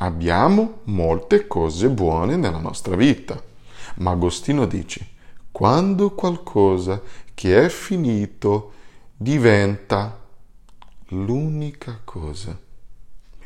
Abbiamo 0.00 0.80
molte 0.84 1.46
cose 1.46 1.88
buone 1.88 2.36
nella 2.36 2.58
nostra 2.58 2.94
vita. 2.94 3.42
Ma 3.96 4.10
Agostino 4.10 4.66
dice, 4.66 5.06
quando 5.50 6.10
qualcosa 6.10 7.00
che 7.34 7.64
è 7.64 7.68
finito 7.68 8.72
diventa 9.16 10.20
l'unica 11.08 12.00
cosa. 12.04 12.56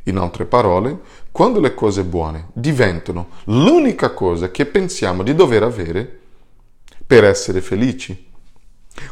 In 0.07 0.17
altre 0.17 0.47
parole, 0.47 1.01
quando 1.31 1.61
le 1.61 1.75
cose 1.75 2.03
buone 2.03 2.49
diventano 2.53 3.29
l'unica 3.45 4.11
cosa 4.11 4.51
che 4.51 4.67
pensiamo 4.67 5.23
di 5.23 5.33
dover 5.35 5.63
avere 5.63 6.21
per 7.07 7.23
essere 7.25 7.61
felici, 7.61 8.31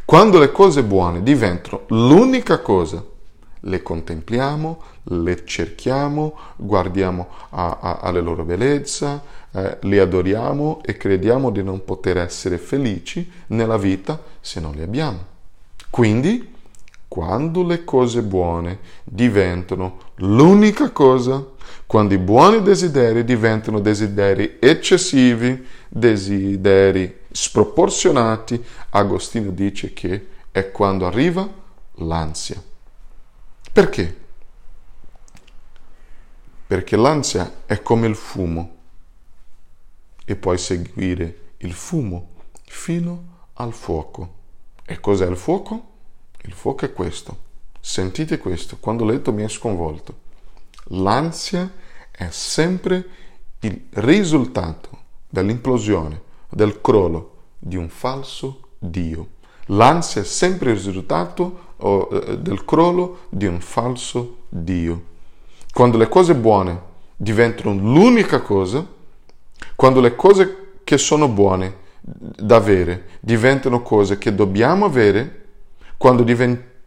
quando 0.05 0.41
le 0.41 0.51
cose 0.51 0.83
buone 0.83 1.23
diventano 1.23 1.85
l'unica 1.89 2.59
cosa, 2.59 3.05
le 3.61 3.83
contempliamo, 3.83 4.83
le 5.05 5.45
cerchiamo, 5.45 6.37
guardiamo 6.57 7.29
a, 7.51 7.79
a, 7.81 7.99
alle 8.01 8.21
loro 8.21 8.45
bellezza, 8.45 9.23
eh, 9.53 9.79
le 9.81 10.01
adoriamo 10.01 10.81
e 10.85 10.97
crediamo 10.97 11.51
di 11.51 11.63
non 11.63 11.85
poter 11.85 12.19
essere 12.19 12.59
felici 12.59 13.31
nella 13.49 13.77
vita 13.77 14.21
se 14.41 14.61
non 14.61 14.75
le 14.75 14.83
abbiamo. 14.83 15.25
Quindi 15.91 16.55
quando 17.09 17.65
le 17.65 17.83
cose 17.83 18.23
buone 18.23 18.79
diventano 19.03 19.99
l'unica 20.17 20.91
cosa, 20.91 21.45
quando 21.85 22.15
i 22.15 22.19
buoni 22.19 22.63
desideri 22.63 23.25
diventano 23.25 23.81
desideri 23.81 24.59
eccessivi, 24.61 25.67
desideri 25.89 27.19
sproporzionati, 27.33 28.63
Agostino 28.91 29.51
dice 29.51 29.93
che 29.93 30.27
è 30.53 30.71
quando 30.71 31.07
arriva 31.07 31.49
l'ansia. 31.97 32.70
Perché? 33.73 34.19
Perché 36.67 36.97
l'ansia 36.97 37.63
è 37.67 37.83
come 37.83 38.09
il 38.09 38.17
fumo 38.17 38.77
e 40.25 40.37
puoi 40.37 40.59
seguire 40.59 41.55
il 41.59 41.73
fumo 41.73 42.31
fino 42.65 43.47
al 43.55 43.73
fuoco. 43.73 44.35
E 44.85 44.99
cos'è 44.99 45.27
il 45.27 45.37
fuoco? 45.37 45.89
Il 46.43 46.53
fuoco 46.53 46.85
è 46.85 46.93
questo. 46.93 47.49
Sentite 47.79 48.39
questo, 48.39 48.79
quando 48.79 49.05
ho 49.05 49.07
letto 49.07 49.33
mi 49.33 49.45
è 49.45 49.49
sconvolto. 49.49 50.19
L'ansia 50.93 51.73
è 52.11 52.29
sempre 52.31 53.09
il 53.61 53.87
risultato 53.95 54.99
dell'implosione, 55.29 56.23
del 56.49 56.81
crollo 56.81 57.37
di 57.59 57.77
un 57.77 57.89
falso 57.89 58.71
Dio. 58.79 59.39
L'ansia 59.67 60.23
è 60.23 60.25
sempre 60.25 60.71
il 60.71 60.77
risultato 60.77 61.70
oh, 61.81 62.09
del 62.37 62.65
crollo 62.65 63.19
di 63.29 63.47
un 63.47 63.61
falso 63.61 64.39
Dio. 64.49 65.03
Quando 65.73 65.99
le 65.99 66.09
cose 66.09 66.35
buone 66.35 66.89
diventano 67.17 67.75
l'unica 67.75 68.41
cosa, 68.41 68.87
quando 69.77 70.01
le 70.01 70.17
cose 70.17 70.73
che 70.85 70.99
sono 70.99 71.29
buone 71.29 71.77
da 72.01 72.57
avere 72.57 73.19
diventano 73.21 73.83
cose 73.83 74.19
che 74.19 74.35
dobbiamo 74.35 74.87
avere, 74.87 75.45
quando 75.97 76.25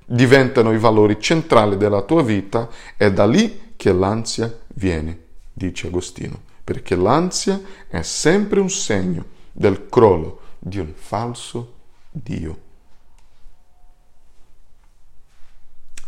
diventano 0.06 0.74
i 0.74 0.78
valori 0.78 1.20
centrali 1.20 1.78
della 1.78 2.02
tua 2.02 2.24
vita, 2.24 2.68
è 2.98 3.12
da 3.12 3.26
lì 3.26 3.74
che 3.76 3.92
l'ansia 3.94 4.52
viene. 4.76 5.20
dice 5.54 5.88
Agostino, 5.88 6.42
perché 6.64 6.96
l'ansia 6.96 7.62
è 7.88 8.02
sempre 8.02 8.60
un 8.60 8.70
segno 8.70 9.26
del 9.52 9.88
crollo 9.88 10.40
di 10.60 10.80
un 10.80 10.92
falso 10.96 11.74
Dio. 12.10 12.63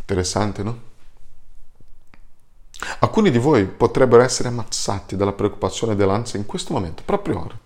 Interessante, 0.08 0.62
no? 0.62 0.80
Alcuni 3.00 3.32
di 3.32 3.40
voi 3.40 3.66
potrebbero 3.66 4.22
essere 4.22 4.50
ammazzati 4.50 5.16
dalla 5.16 5.34
preoccupazione 5.34 5.94
e 5.94 5.96
dell'ansia 5.96 6.38
in 6.38 6.46
questo 6.46 6.74
momento, 6.74 7.02
proprio 7.04 7.40
ora. 7.40 7.58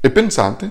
E 0.00 0.10
pensate 0.10 0.70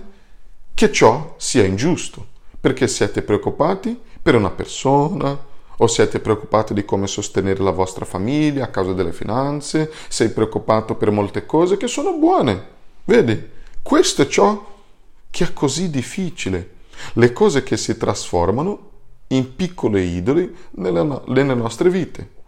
che 0.74 0.91
ciò 0.91 1.36
sia 1.38 1.63
ingiusto, 1.63 2.27
perché 2.60 2.89
siete 2.89 3.21
preoccupati 3.21 3.98
per 4.21 4.36
una 4.36 4.50
persona, 4.50 5.50
o 5.77 5.88
siete 5.88 6.19
preoccupati 6.19 6.74
di 6.74 6.83
come 6.83 7.07
sostenere 7.07 7.63
la 7.63 7.71
vostra 7.71 8.03
famiglia 8.03 8.65
a 8.65 8.69
causa 8.69 8.91
delle 8.91 9.13
finanze, 9.13 9.91
sei 10.10 10.29
preoccupato 10.29 10.95
per 10.95 11.10
molte 11.10 11.45
cose 11.45 11.77
che 11.77 11.88
sono 11.88 12.17
buone. 12.17 12.67
Vedi, 13.05 13.50
questo 13.81 14.24
è 14.24 14.27
ciò 14.27 14.69
che 15.29 15.45
è 15.45 15.53
così 15.53 15.89
difficile. 15.89 16.75
Le 17.13 17.31
cose 17.31 17.63
che 17.63 17.77
si 17.77 17.98
trasformano 17.98 18.89
in 19.32 19.56
piccoli 19.56 20.16
idoli 20.16 20.56
nelle, 20.72 21.22
nelle 21.28 21.54
nostre 21.54 21.90
vite. 21.90 22.40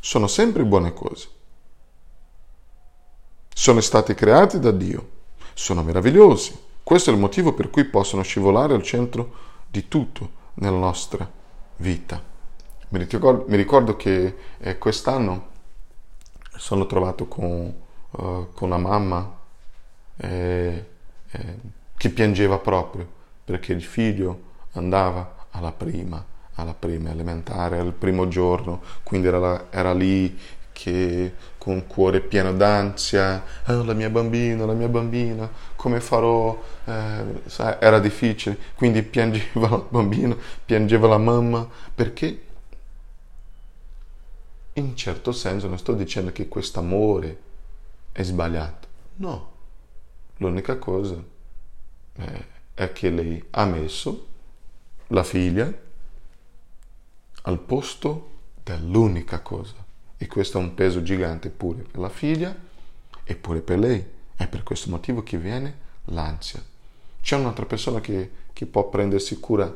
Sono 0.00 0.26
sempre 0.26 0.64
buone 0.64 0.92
cose. 0.92 1.28
Sono 3.52 3.80
stati 3.80 4.14
creati 4.14 4.58
da 4.58 4.70
Dio. 4.70 5.20
Sono 5.54 5.82
meravigliosi. 5.82 6.58
Questo 6.82 7.10
è 7.10 7.12
il 7.12 7.18
motivo 7.18 7.52
per 7.52 7.70
cui 7.70 7.84
possono 7.84 8.22
scivolare 8.22 8.74
al 8.74 8.82
centro 8.82 9.32
di 9.68 9.86
tutto 9.88 10.40
nella 10.54 10.78
nostra 10.78 11.30
vita. 11.76 12.22
Mi 12.88 12.98
ricordo, 12.98 13.44
mi 13.48 13.56
ricordo 13.56 13.96
che 13.96 14.36
eh, 14.58 14.78
quest'anno 14.78 15.50
sono 16.56 16.86
trovato 16.86 17.26
con, 17.26 17.74
uh, 18.10 18.48
con 18.52 18.68
una 18.68 18.76
mamma 18.76 19.38
eh, 20.16 20.86
eh, 21.30 21.58
che 21.96 22.10
piangeva 22.10 22.58
proprio 22.58 23.08
perché 23.44 23.72
il 23.72 23.82
figlio 23.82 24.50
andava 24.72 25.41
alla 25.52 25.72
prima, 25.72 26.24
alla 26.54 26.74
prima 26.74 27.10
elementare, 27.10 27.78
al 27.78 27.92
primo 27.92 28.28
giorno, 28.28 28.82
quindi 29.02 29.28
era, 29.28 29.68
era 29.70 29.92
lì 29.92 30.38
che 30.72 31.34
con 31.58 31.86
cuore 31.86 32.20
pieno 32.20 32.52
d'ansia, 32.52 33.44
oh, 33.66 33.84
la 33.84 33.92
mia 33.92 34.10
bambina, 34.10 34.64
la 34.64 34.72
mia 34.72 34.88
bambina, 34.88 35.48
come 35.76 36.00
farò? 36.00 36.60
Eh, 36.84 37.42
era 37.78 38.00
difficile, 38.00 38.58
quindi 38.74 39.02
piangeva 39.02 39.68
la 39.68 39.84
bambina, 39.88 40.36
piangeva 40.64 41.06
la 41.06 41.18
mamma, 41.18 41.68
perché 41.94 42.46
in 44.74 44.96
certo 44.96 45.32
senso 45.32 45.68
non 45.68 45.78
sto 45.78 45.92
dicendo 45.92 46.32
che 46.32 46.48
questo 46.48 46.80
amore 46.80 47.38
è 48.10 48.22
sbagliato, 48.22 48.88
no, 49.16 49.50
l'unica 50.38 50.76
cosa 50.78 51.22
è, 52.14 52.44
è 52.74 52.92
che 52.92 53.10
lei 53.10 53.44
ha 53.50 53.66
messo 53.66 54.26
la 55.12 55.24
figlia 55.24 55.70
al 57.42 57.58
posto 57.58 58.30
dell'unica 58.62 59.40
cosa 59.40 59.74
e 60.16 60.26
questo 60.26 60.58
è 60.58 60.60
un 60.60 60.74
peso 60.74 61.02
gigante 61.02 61.50
pure 61.50 61.82
per 61.82 62.00
la 62.00 62.08
figlia 62.08 62.56
e 63.24 63.36
pure 63.36 63.60
per 63.60 63.78
lei. 63.78 64.04
È 64.34 64.46
per 64.48 64.62
questo 64.62 64.88
motivo 64.88 65.22
che 65.22 65.36
viene 65.36 65.78
l'ansia. 66.06 66.64
C'è 67.20 67.36
un'altra 67.36 67.66
persona 67.66 68.00
che, 68.00 68.30
che 68.52 68.66
può 68.66 68.88
prendersi 68.88 69.38
cura 69.38 69.72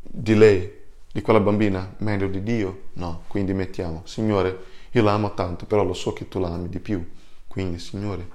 di 0.00 0.34
lei 0.34 0.76
di 1.10 1.22
quella 1.22 1.40
bambina 1.40 1.94
meglio 1.98 2.28
di 2.28 2.42
Dio? 2.42 2.90
No, 2.94 3.22
quindi 3.28 3.54
mettiamo, 3.54 4.02
Signore, 4.04 4.64
io 4.90 5.02
la 5.02 5.12
amo 5.12 5.32
tanto, 5.34 5.64
però 5.64 5.84
lo 5.84 5.94
so 5.94 6.12
che 6.12 6.28
tu 6.28 6.38
la 6.38 6.48
ami 6.48 6.68
di 6.68 6.80
più. 6.80 7.12
Quindi, 7.46 7.78
Signore, 7.78 8.28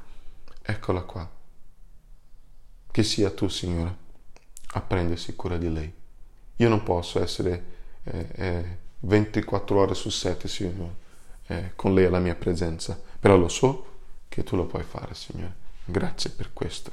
eccola 0.62 1.02
qua. 1.02 1.30
Che 2.92 3.04
sia 3.04 3.30
tu, 3.32 3.48
Signore, 3.48 4.03
a 4.74 4.82
prendersi 4.82 5.36
cura 5.36 5.58
di 5.58 5.72
lei. 5.72 5.94
Io 6.58 6.70
non 6.70 6.84
posso 6.84 7.22
essere 7.22 7.64
eh, 8.04 8.28
eh, 8.36 8.78
24 9.02 9.80
ore 9.80 9.94
su 9.96 10.10
7, 10.10 10.48
Signore, 10.48 10.96
eh, 11.48 11.72
con 11.76 11.94
lei 11.94 12.06
alla 12.06 12.20
mia 12.20 12.36
presenza, 12.36 13.00
però 13.20 13.36
lo 13.36 13.48
so 13.48 13.86
che 14.30 14.44
tu 14.44 14.56
lo 14.56 14.66
puoi 14.66 14.84
fare, 14.84 15.14
Signore. 15.14 15.62
Grazie 15.86 16.30
per 16.30 16.52
questo 16.54 16.92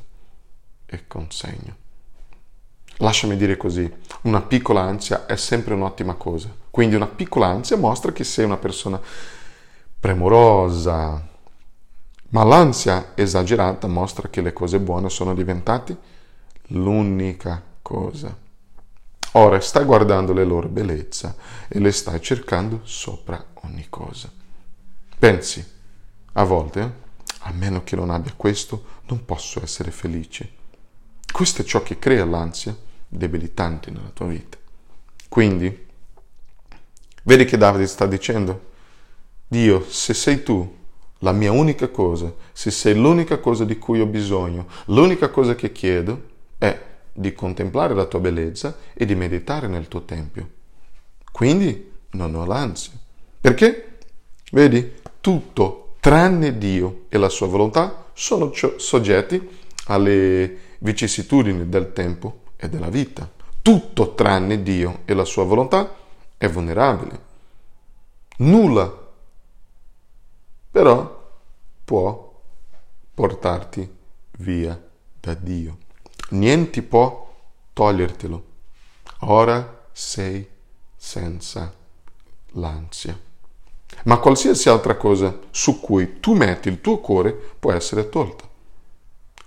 e 0.86 1.06
consegno. 1.06 1.76
Lasciami 2.96 3.36
dire 3.36 3.56
così, 3.56 3.90
una 4.22 4.42
piccola 4.42 4.82
ansia 4.82 5.26
è 5.26 5.36
sempre 5.36 5.72
un'ottima 5.74 6.14
cosa. 6.14 6.54
Quindi 6.70 6.96
una 6.96 7.06
piccola 7.06 7.46
ansia 7.46 7.76
mostra 7.76 8.12
che 8.12 8.24
sei 8.24 8.44
una 8.44 8.58
persona 8.58 9.00
premurosa, 9.98 11.28
ma 12.30 12.44
l'ansia 12.44 13.12
esagerata 13.14 13.86
mostra 13.86 14.28
che 14.28 14.40
le 14.42 14.52
cose 14.52 14.78
buone 14.80 15.08
sono 15.08 15.34
diventate 15.34 15.96
l'unica 16.68 17.62
cosa. 17.90 18.36
Ora 19.32 19.58
stai 19.58 19.84
guardando 19.84 20.32
le 20.32 20.44
loro 20.44 20.68
bellezza 20.68 21.34
e 21.66 21.80
le 21.80 21.90
stai 21.90 22.20
cercando 22.20 22.82
sopra 22.84 23.44
ogni 23.62 23.86
cosa. 23.88 24.30
Pensi, 25.18 25.64
a 26.34 26.44
volte, 26.44 26.92
a 27.40 27.52
meno 27.52 27.82
che 27.82 27.96
non 27.96 28.10
abbia 28.10 28.32
questo, 28.36 28.84
non 29.08 29.24
posso 29.24 29.60
essere 29.60 29.90
felice. 29.90 30.58
Questo 31.32 31.62
è 31.62 31.64
ciò 31.64 31.82
che 31.82 31.98
crea 31.98 32.24
l'ansia 32.24 32.76
debilitanti 33.08 33.90
nella 33.90 34.10
tua 34.10 34.26
vita. 34.26 34.56
Quindi, 35.28 35.86
vedi 37.24 37.44
che 37.44 37.56
Davide 37.56 37.88
sta 37.88 38.06
dicendo, 38.06 38.68
Dio, 39.48 39.84
se 39.88 40.14
sei 40.14 40.44
tu 40.44 40.78
la 41.18 41.32
mia 41.32 41.50
unica 41.50 41.88
cosa, 41.88 42.32
se 42.52 42.70
sei 42.70 42.94
l'unica 42.94 43.38
cosa 43.38 43.64
di 43.64 43.78
cui 43.78 44.00
ho 44.00 44.06
bisogno, 44.06 44.66
l'unica 44.86 45.28
cosa 45.28 45.56
che 45.56 45.72
chiedo 45.72 46.28
è 46.56 46.88
di 47.20 47.34
contemplare 47.34 47.94
la 47.94 48.06
tua 48.06 48.18
bellezza 48.18 48.78
e 48.94 49.04
di 49.04 49.14
meditare 49.14 49.66
nel 49.66 49.88
tuo 49.88 50.04
tempio. 50.04 50.48
Quindi 51.30 51.92
non 52.12 52.34
ho 52.34 52.46
l'ansia. 52.46 52.92
Perché? 53.38 53.98
Vedi, 54.52 54.94
tutto 55.20 55.96
tranne 56.00 56.56
Dio 56.56 57.04
e 57.10 57.18
la 57.18 57.28
sua 57.28 57.46
volontà 57.46 58.06
sono 58.14 58.52
soggetti 58.76 59.48
alle 59.86 60.58
vicissitudini 60.78 61.68
del 61.68 61.92
tempo 61.92 62.44
e 62.56 62.70
della 62.70 62.88
vita. 62.88 63.30
Tutto 63.60 64.14
tranne 64.14 64.62
Dio 64.62 65.00
e 65.04 65.12
la 65.12 65.24
sua 65.24 65.44
volontà 65.44 65.94
è 66.38 66.48
vulnerabile. 66.48 67.28
Nulla 68.38 69.08
però 70.70 71.32
può 71.84 72.40
portarti 73.12 73.96
via 74.38 74.80
da 75.20 75.34
Dio. 75.34 75.88
Niente 76.30 76.82
può 76.82 77.34
togliertelo. 77.72 78.44
Ora 79.20 79.86
sei 79.92 80.46
senza 80.96 81.72
l'ansia. 82.52 83.18
Ma 84.04 84.18
qualsiasi 84.18 84.68
altra 84.68 84.96
cosa 84.96 85.38
su 85.50 85.80
cui 85.80 86.20
tu 86.20 86.34
metti 86.34 86.68
il 86.68 86.80
tuo 86.80 86.98
cuore 86.98 87.32
può 87.32 87.72
essere 87.72 88.08
tolta. 88.08 88.48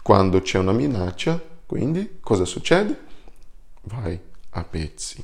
Quando 0.01 0.41
c'è 0.41 0.59
una 0.59 0.73
minaccia, 0.73 1.41
quindi 1.65 2.17
cosa 2.19 2.45
succede? 2.45 2.99
Vai 3.83 4.19
a 4.51 4.63
pezzi. 4.63 5.23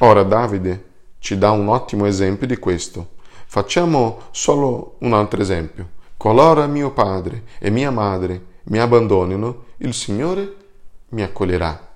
Ora 0.00 0.22
Davide 0.22 0.90
ci 1.18 1.38
dà 1.38 1.50
un 1.50 1.68
ottimo 1.68 2.06
esempio 2.06 2.46
di 2.46 2.58
questo. 2.58 3.14
Facciamo 3.46 4.24
solo 4.30 4.96
un 5.00 5.14
altro 5.14 5.40
esempio. 5.40 5.90
Qualora 6.16 6.66
mio 6.66 6.92
padre 6.92 7.44
e 7.58 7.70
mia 7.70 7.90
madre 7.90 8.54
mi 8.68 8.78
abbandonino, 8.78 9.64
il 9.78 9.94
Signore 9.94 10.56
mi 11.10 11.22
accoglierà. 11.22 11.94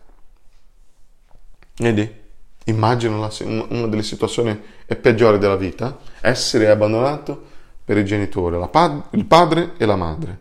Vedi? 1.76 2.18
Immagino 2.64 3.18
la, 3.18 3.32
una 3.40 3.86
delle 3.86 4.02
situazioni 4.02 4.58
peggiori 4.86 5.38
della 5.38 5.56
vita, 5.56 5.98
essere 6.20 6.68
abbandonato 6.68 7.48
per 7.84 7.96
i 7.96 8.04
genitori, 8.04 8.58
pad- 8.70 9.08
il 9.10 9.24
padre 9.24 9.72
e 9.76 9.86
la 9.86 9.96
madre, 9.96 10.38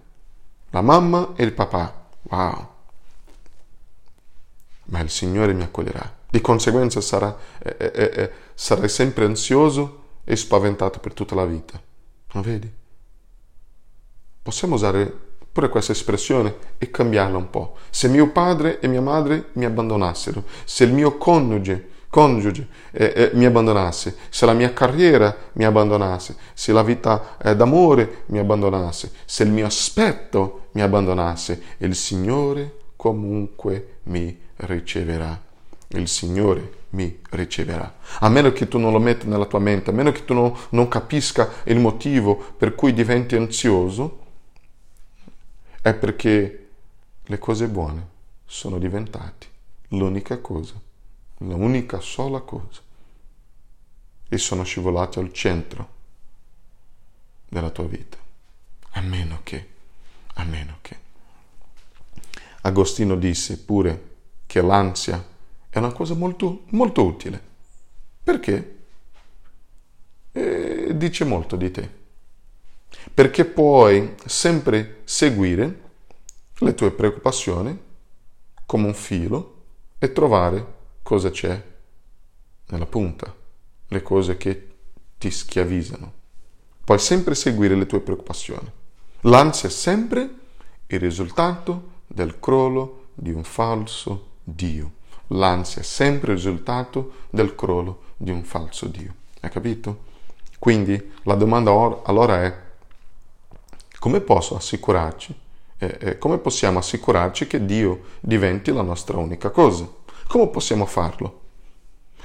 la 0.69 0.81
mamma 0.81 1.33
e 1.35 1.43
il 1.43 1.53
papà. 1.53 2.07
Wow! 2.23 2.77
ma 4.89 4.99
il 4.99 5.09
Signore 5.09 5.53
mi 5.53 5.63
accoglierà. 5.63 6.17
Di 6.29 6.41
conseguenza 6.41 7.01
sarà, 7.01 7.35
eh, 7.59 7.75
eh, 7.79 8.11
eh, 8.13 8.31
sarai 8.53 8.89
sempre 8.89 9.25
ansioso 9.25 10.03
e 10.23 10.35
spaventato 10.35 10.99
per 10.99 11.13
tutta 11.13 11.35
la 11.35 11.45
vita. 11.45 11.81
Non 12.33 12.43
vedi? 12.43 12.71
Possiamo 14.41 14.75
usare 14.75 15.27
pure 15.51 15.69
questa 15.69 15.91
espressione 15.91 16.55
e 16.77 16.91
cambiarla 16.91 17.37
un 17.37 17.49
po'. 17.49 17.75
Se 17.89 18.07
mio 18.07 18.29
padre 18.29 18.79
e 18.79 18.87
mia 18.87 19.01
madre 19.01 19.49
mi 19.53 19.65
abbandonassero, 19.65 20.43
se 20.63 20.83
il 20.83 20.93
mio 20.93 21.17
coniuge, 21.17 21.87
coniuge 22.09 22.67
eh, 22.91 23.13
eh, 23.15 23.31
mi 23.33 23.45
abbandonasse, 23.45 24.15
se 24.29 24.45
la 24.45 24.53
mia 24.53 24.73
carriera 24.73 25.35
mi 25.53 25.65
abbandonasse, 25.65 26.35
se 26.53 26.71
la 26.71 26.83
vita 26.83 27.37
eh, 27.41 27.55
d'amore 27.55 28.23
mi 28.27 28.39
abbandonasse, 28.39 29.11
se 29.25 29.43
il 29.43 29.51
mio 29.51 29.65
aspetto 29.65 30.67
mi 30.73 30.81
abbandonasse, 30.81 31.61
il 31.77 31.95
Signore 31.95 32.77
comunque 32.95 33.99
mi 34.03 34.37
riceverà. 34.57 35.41
Il 35.93 36.07
Signore 36.07 36.77
mi 36.91 37.19
riceverà. 37.31 37.95
A 38.19 38.29
meno 38.29 38.51
che 38.51 38.67
tu 38.67 38.77
non 38.77 38.91
lo 38.91 38.99
metti 38.99 39.27
nella 39.27 39.45
tua 39.45 39.59
mente, 39.59 39.89
a 39.89 39.93
meno 39.93 40.11
che 40.11 40.25
tu 40.25 40.33
non, 40.33 40.53
non 40.69 40.87
capisca 40.87 41.49
il 41.65 41.79
motivo 41.79 42.35
per 42.57 42.75
cui 42.75 42.93
diventi 42.93 43.35
ansioso, 43.35 44.18
è 45.81 45.93
perché 45.93 46.69
le 47.23 47.37
cose 47.37 47.67
buone 47.67 48.07
sono 48.45 48.77
diventate 48.79 49.47
l'unica 49.89 50.39
cosa, 50.39 50.73
l'unica 51.37 51.99
sola 51.99 52.41
cosa, 52.41 52.81
e 54.27 54.37
sono 54.37 54.63
scivolate 54.63 55.19
al 55.19 55.31
centro 55.33 55.97
della 57.47 57.69
tua 57.69 57.85
vita. 57.85 58.17
A 58.91 59.01
meno 59.01 59.39
che, 59.43 59.67
a 60.35 60.43
meno 60.43 60.77
che. 60.81 60.97
Agostino 62.61 63.15
disse 63.15 63.59
pure 63.59 64.17
che 64.45 64.61
l'ansia 64.61 65.23
è 65.69 65.77
una 65.77 65.91
cosa 65.91 66.13
molto, 66.13 66.63
molto 66.69 67.05
utile. 67.05 67.41
Perché? 68.23 68.77
E 70.31 70.91
dice 70.95 71.23
molto 71.23 71.55
di 71.55 71.71
te. 71.71 71.98
Perché 73.13 73.45
puoi 73.45 74.15
sempre 74.25 75.01
seguire 75.03 75.81
le 76.59 76.73
tue 76.73 76.91
preoccupazioni 76.91 77.77
come 78.65 78.85
un 78.85 78.93
filo 78.93 79.55
e 79.97 80.11
trovare 80.11 80.77
cosa 81.03 81.29
c'è 81.29 81.61
nella 82.67 82.85
punta, 82.85 83.33
le 83.87 84.01
cose 84.01 84.37
che 84.37 84.67
ti 85.17 85.31
schiavizzano. 85.31 86.13
Puoi 86.83 86.99
sempre 86.99 87.35
seguire 87.35 87.75
le 87.75 87.85
tue 87.85 87.99
preoccupazioni. 87.99 88.71
L'ansia 89.21 89.69
è 89.69 89.71
sempre 89.71 90.29
il 90.87 90.99
risultato 90.99 92.03
del 92.07 92.39
crollo 92.39 93.07
di 93.13 93.31
un 93.31 93.43
falso 93.43 94.27
Dio. 94.43 94.93
L'ansia 95.27 95.81
è 95.81 95.85
sempre 95.85 96.31
il 96.31 96.37
risultato 96.37 97.13
del 97.29 97.53
crollo 97.53 98.03
di 98.17 98.31
un 98.31 98.43
falso 98.43 98.87
Dio. 98.87 99.13
Hai 99.41 99.49
capito? 99.49 100.07
Quindi 100.57 101.11
la 101.23 101.35
domanda 101.35 101.71
allora 102.03 102.43
è 102.43 102.67
come 103.99 104.21
posso 104.21 104.55
assicurarci? 104.55 105.35
Eh, 105.77 105.97
eh, 105.99 106.17
come 106.17 106.37
possiamo 106.37 106.79
assicurarci 106.79 107.47
che 107.47 107.65
Dio 107.65 108.01
diventi 108.19 108.71
la 108.71 108.81
nostra 108.81 109.17
unica 109.17 109.49
cosa? 109.49 109.87
Come 110.27 110.47
possiamo 110.47 110.85
farlo? 110.85 111.41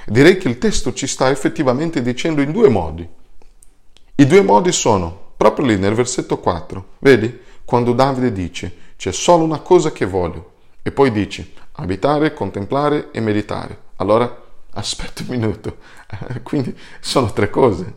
Direi 0.06 0.36
che 0.38 0.48
il 0.48 0.58
testo 0.58 0.92
ci 0.92 1.06
sta 1.06 1.30
effettivamente 1.30 2.02
dicendo 2.02 2.42
in 2.42 2.52
due 2.52 2.68
modi. 2.68 3.08
I 4.16 4.26
due 4.26 4.42
modi 4.42 4.70
sono 4.70 5.32
proprio 5.36 5.66
lì 5.66 5.76
nel 5.76 5.94
versetto 5.94 6.38
4. 6.38 6.86
Vedi? 6.98 7.40
Quando 7.64 7.92
Davide 7.92 8.32
dice 8.32 8.82
c'è 8.96 9.12
solo 9.12 9.44
una 9.44 9.60
cosa 9.60 9.92
che 9.92 10.06
voglio 10.06 10.52
e 10.82 10.92
poi 10.92 11.10
dice 11.10 11.52
abitare, 11.72 12.34
contemplare 12.34 13.10
e 13.10 13.20
meditare. 13.20 13.78
Allora, 13.96 14.42
aspetta 14.72 15.22
un 15.22 15.28
minuto. 15.28 15.78
Quindi 16.44 16.76
sono 17.00 17.32
tre 17.32 17.50
cose. 17.50 17.94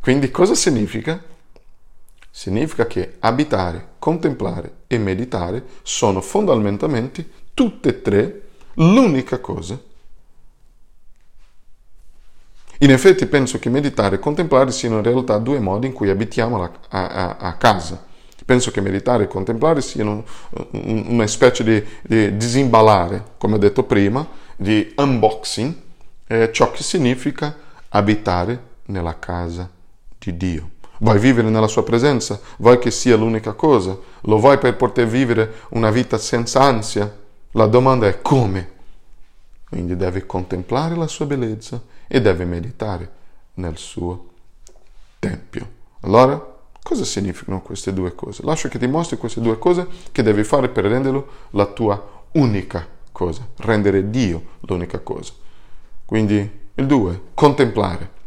Quindi 0.00 0.30
cosa 0.30 0.54
significa? 0.54 1.22
Significa 2.30 2.86
che 2.86 3.16
abitare, 3.18 3.94
contemplare 3.98 4.72
e 4.86 4.98
meditare 4.98 5.64
sono 5.82 6.20
fondamentalmente 6.20 7.28
tutte 7.54 7.88
e 7.88 8.02
tre 8.02 8.42
l'unica 8.74 9.38
cosa. 9.38 9.78
In 12.82 12.90
effetti 12.90 13.26
penso 13.26 13.58
che 13.58 13.68
meditare 13.68 14.16
e 14.16 14.18
contemplare 14.18 14.70
siano 14.70 14.96
in 14.96 15.02
realtà 15.02 15.36
due 15.38 15.58
modi 15.58 15.88
in 15.88 15.92
cui 15.92 16.08
abitiamo 16.08 16.62
a, 16.62 16.70
a, 16.88 17.36
a 17.36 17.54
casa. 17.56 18.06
Penso 18.46 18.70
che 18.70 18.80
meditare 18.80 19.24
e 19.24 19.28
contemplare 19.28 19.82
siano 19.82 20.24
una 20.70 21.26
specie 21.26 21.62
di, 21.62 21.84
di 22.02 22.36
disimballare, 22.36 23.32
come 23.36 23.56
ho 23.56 23.58
detto 23.58 23.82
prima, 23.82 24.26
di 24.56 24.94
unboxing, 24.96 25.74
eh, 26.26 26.50
ciò 26.52 26.70
che 26.70 26.82
significa 26.82 27.54
abitare 27.90 28.62
nella 28.86 29.18
casa 29.18 29.70
di 30.18 30.36
Dio. 30.36 30.70
Vuoi 31.00 31.18
vivere 31.18 31.50
nella 31.50 31.66
sua 31.66 31.82
presenza? 31.82 32.40
Vuoi 32.58 32.78
che 32.78 32.90
sia 32.90 33.16
l'unica 33.16 33.52
cosa? 33.52 33.96
Lo 34.22 34.38
vuoi 34.38 34.58
per 34.58 34.76
poter 34.76 35.06
vivere 35.06 35.54
una 35.70 35.90
vita 35.90 36.18
senza 36.18 36.60
ansia? 36.62 37.18
La 37.52 37.66
domanda 37.66 38.06
è 38.06 38.22
come? 38.22 38.78
Quindi 39.68 39.96
devi 39.96 40.24
contemplare 40.26 40.96
la 40.96 41.06
sua 41.06 41.26
bellezza 41.26 41.80
e 42.06 42.20
devi 42.20 42.44
meditare 42.44 43.10
nel 43.54 43.76
suo 43.76 44.28
tempio. 45.18 45.78
Allora, 46.00 46.50
Cosa 46.82 47.04
significano 47.04 47.60
queste 47.60 47.92
due 47.92 48.14
cose? 48.14 48.42
Lascio 48.42 48.68
che 48.68 48.78
ti 48.78 48.86
mostri 48.86 49.16
queste 49.16 49.40
due 49.40 49.58
cose 49.58 49.86
che 50.10 50.22
devi 50.22 50.42
fare 50.44 50.68
per 50.68 50.84
renderlo 50.86 51.28
la 51.50 51.66
tua 51.66 52.24
unica 52.32 52.86
cosa, 53.12 53.46
rendere 53.58 54.10
Dio 54.10 54.42
l'unica 54.60 54.98
cosa. 54.98 55.32
Quindi 56.04 56.58
il 56.74 56.86
due, 56.86 57.20
contemplare. 57.34 58.18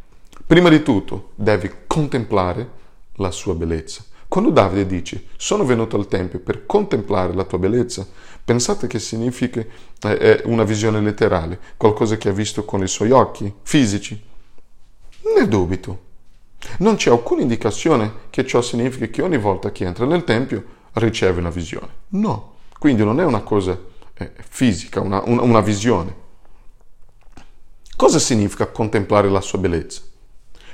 Prima 0.53 0.69
di 0.69 0.83
tutto 0.83 1.31
devi 1.33 1.67
contemplare 1.87 2.69
la 3.13 3.31
sua 3.31 3.55
bellezza. 3.55 4.03
Quando 4.27 4.51
Davide 4.51 4.85
dice 4.85 5.25
sono 5.35 5.65
venuto 5.65 5.95
al 5.95 6.07
Tempio 6.07 6.37
per 6.41 6.67
contemplare 6.67 7.33
la 7.33 7.43
tua 7.43 7.57
bellezza, 7.57 8.07
pensate 8.45 8.85
che 8.85 8.99
significa 8.99 9.65
eh, 10.03 10.43
una 10.45 10.63
visione 10.63 11.01
letterale, 11.01 11.59
qualcosa 11.75 12.17
che 12.17 12.29
ha 12.29 12.33
visto 12.33 12.65
con 12.65 12.83
i 12.83 12.87
suoi 12.87 13.09
occhi 13.09 13.51
fisici? 13.63 14.23
Ne 15.35 15.47
dubito. 15.47 16.01
Non 16.77 16.97
c'è 16.97 17.09
alcuna 17.09 17.41
indicazione 17.41 18.13
che 18.29 18.45
ciò 18.45 18.61
significhi 18.61 19.09
che 19.09 19.23
ogni 19.23 19.39
volta 19.39 19.71
che 19.71 19.85
entra 19.85 20.05
nel 20.05 20.23
Tempio 20.23 20.63
riceve 20.93 21.39
una 21.39 21.49
visione. 21.49 21.89
No, 22.09 22.57
quindi 22.77 23.03
non 23.03 23.19
è 23.19 23.25
una 23.25 23.41
cosa 23.41 23.75
eh, 24.13 24.31
fisica, 24.47 25.01
una, 25.01 25.19
una, 25.25 25.41
una 25.41 25.61
visione. 25.61 26.15
Cosa 27.95 28.19
significa 28.19 28.67
contemplare 28.67 29.31
la 29.31 29.41
sua 29.41 29.57
bellezza? 29.57 30.11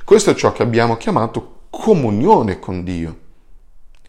Questo 0.09 0.31
è 0.31 0.33
ciò 0.33 0.51
che 0.53 0.63
abbiamo 0.63 0.97
chiamato 0.97 1.65
comunione 1.69 2.57
con 2.57 2.83
Dio. 2.83 3.15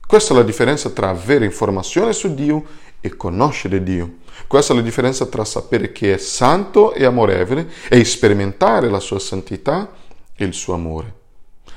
Questa 0.06 0.32
è 0.32 0.36
la 0.38 0.42
differenza 0.42 0.88
tra 0.88 1.10
avere 1.10 1.44
informazione 1.44 2.14
su 2.14 2.32
Dio 2.32 2.64
e 3.02 3.18
conoscere 3.18 3.82
Dio. 3.82 4.14
Questa 4.46 4.72
è 4.72 4.76
la 4.76 4.80
differenza 4.80 5.26
tra 5.26 5.44
sapere 5.44 5.92
che 5.92 6.14
è 6.14 6.16
santo 6.16 6.94
e 6.94 7.04
amorevole 7.04 7.68
e 7.90 8.02
sperimentare 8.06 8.88
la 8.88 8.98
sua 8.98 9.18
santità 9.18 9.92
e 10.34 10.42
il 10.42 10.54
suo 10.54 10.72
amore. 10.72 11.16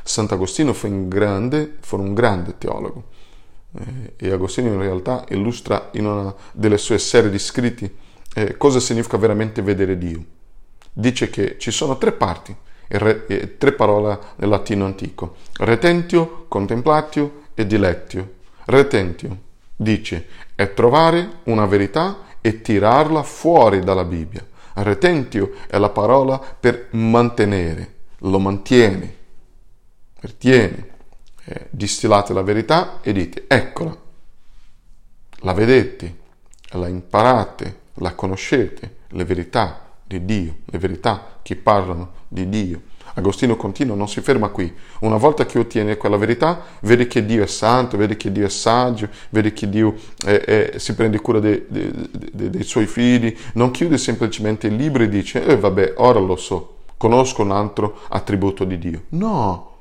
Sant'Agostino 0.04 0.72
fu 0.72 0.88
un 0.88 1.10
grande, 1.10 1.76
fu 1.82 1.98
un 1.98 2.14
grande 2.14 2.58
teologo 2.58 3.04
eh, 3.78 4.14
e 4.16 4.32
Agostino 4.32 4.70
in 4.70 4.80
realtà 4.80 5.26
illustra 5.32 5.90
in 5.96 6.06
una 6.06 6.34
delle 6.54 6.78
sue 6.78 6.98
serie 6.98 7.30
di 7.30 7.40
scritti 7.40 7.94
eh, 8.36 8.56
cosa 8.56 8.80
significa 8.80 9.18
veramente 9.18 9.62
vedere 9.62 9.98
Dio. 9.98 10.24
Dice 10.94 11.30
che 11.30 11.58
ci 11.60 11.72
sono 11.72 11.98
tre 11.98 12.14
parti, 12.14 12.56
re, 12.88 13.58
tre 13.58 13.72
parole 13.74 14.20
nel 14.38 14.50
latino 14.50 14.86
antico, 14.86 15.36
retentio, 15.58 16.46
contemplatio 16.48 17.42
e 17.54 17.66
dilettio. 17.66 18.34
Retentio 18.66 19.38
dice 19.76 20.28
è 20.56 20.74
trovare 20.74 21.40
una 21.44 21.66
verità 21.66 22.18
e 22.42 22.62
tirarla 22.62 23.24
fuori 23.24 23.80
dalla 23.80 24.04
Bibbia. 24.04 24.46
Retentio 24.76 25.54
è 25.68 25.78
la 25.78 25.90
parola 25.90 26.38
per 26.38 26.88
mantenere, 26.92 27.94
lo 28.20 28.40
mantiene, 28.40 29.16
pertiene, 30.20 30.88
eh, 31.46 31.68
distillate 31.70 32.34
la 32.34 32.42
verità 32.42 33.00
e 33.02 33.14
dite, 33.14 33.46
eccola, 33.48 33.96
la 35.40 35.54
vedete, 35.54 36.18
la 36.72 36.88
imparate, 36.88 37.82
la 37.96 38.14
conoscete, 38.16 38.96
le 39.10 39.26
verità 39.26 39.83
di 40.06 40.26
Dio, 40.26 40.58
le 40.66 40.78
verità 40.80 41.40
che 41.42 41.56
parlano 41.56 42.12
di 42.28 42.50
Dio. 42.50 42.82
Agostino 43.16 43.56
continua, 43.56 43.96
non 43.96 44.08
si 44.08 44.22
ferma 44.22 44.50
qui. 44.50 44.74
Una 45.02 45.18
volta 45.18 45.46
che 45.46 45.60
ottiene 45.60 45.98
quella 45.98 46.18
verità, 46.18 46.62
vede 46.82 47.06
che 47.06 47.26
Dio 47.26 47.44
è 47.44 47.48
santo, 47.48 47.96
vede 47.96 48.18
che 48.18 48.32
Dio 48.32 48.46
è 48.46 48.50
saggio, 48.50 49.08
vede 49.30 49.54
che 49.54 49.70
Dio 49.70 49.96
è, 50.26 50.40
è, 50.40 50.80
si 50.80 50.96
prende 50.96 51.20
cura 51.20 51.40
dei, 51.40 51.66
dei, 51.68 51.92
dei, 52.32 52.50
dei, 52.50 52.64
suoi 52.64 52.88
figli, 52.88 53.36
non 53.54 53.70
chiude 53.72 53.98
semplicemente 53.98 54.68
il 54.68 54.76
libro 54.76 55.04
e 55.04 55.10
dice, 55.10 55.46
eh 55.46 55.58
vabbè, 55.58 55.94
ora 55.98 56.20
lo 56.20 56.36
so, 56.36 56.78
conosco 56.98 57.44
un 57.44 57.52
altro 57.52 58.00
attributo 58.10 58.64
di 58.64 58.80
Dio. 58.80 59.04
No, 59.10 59.72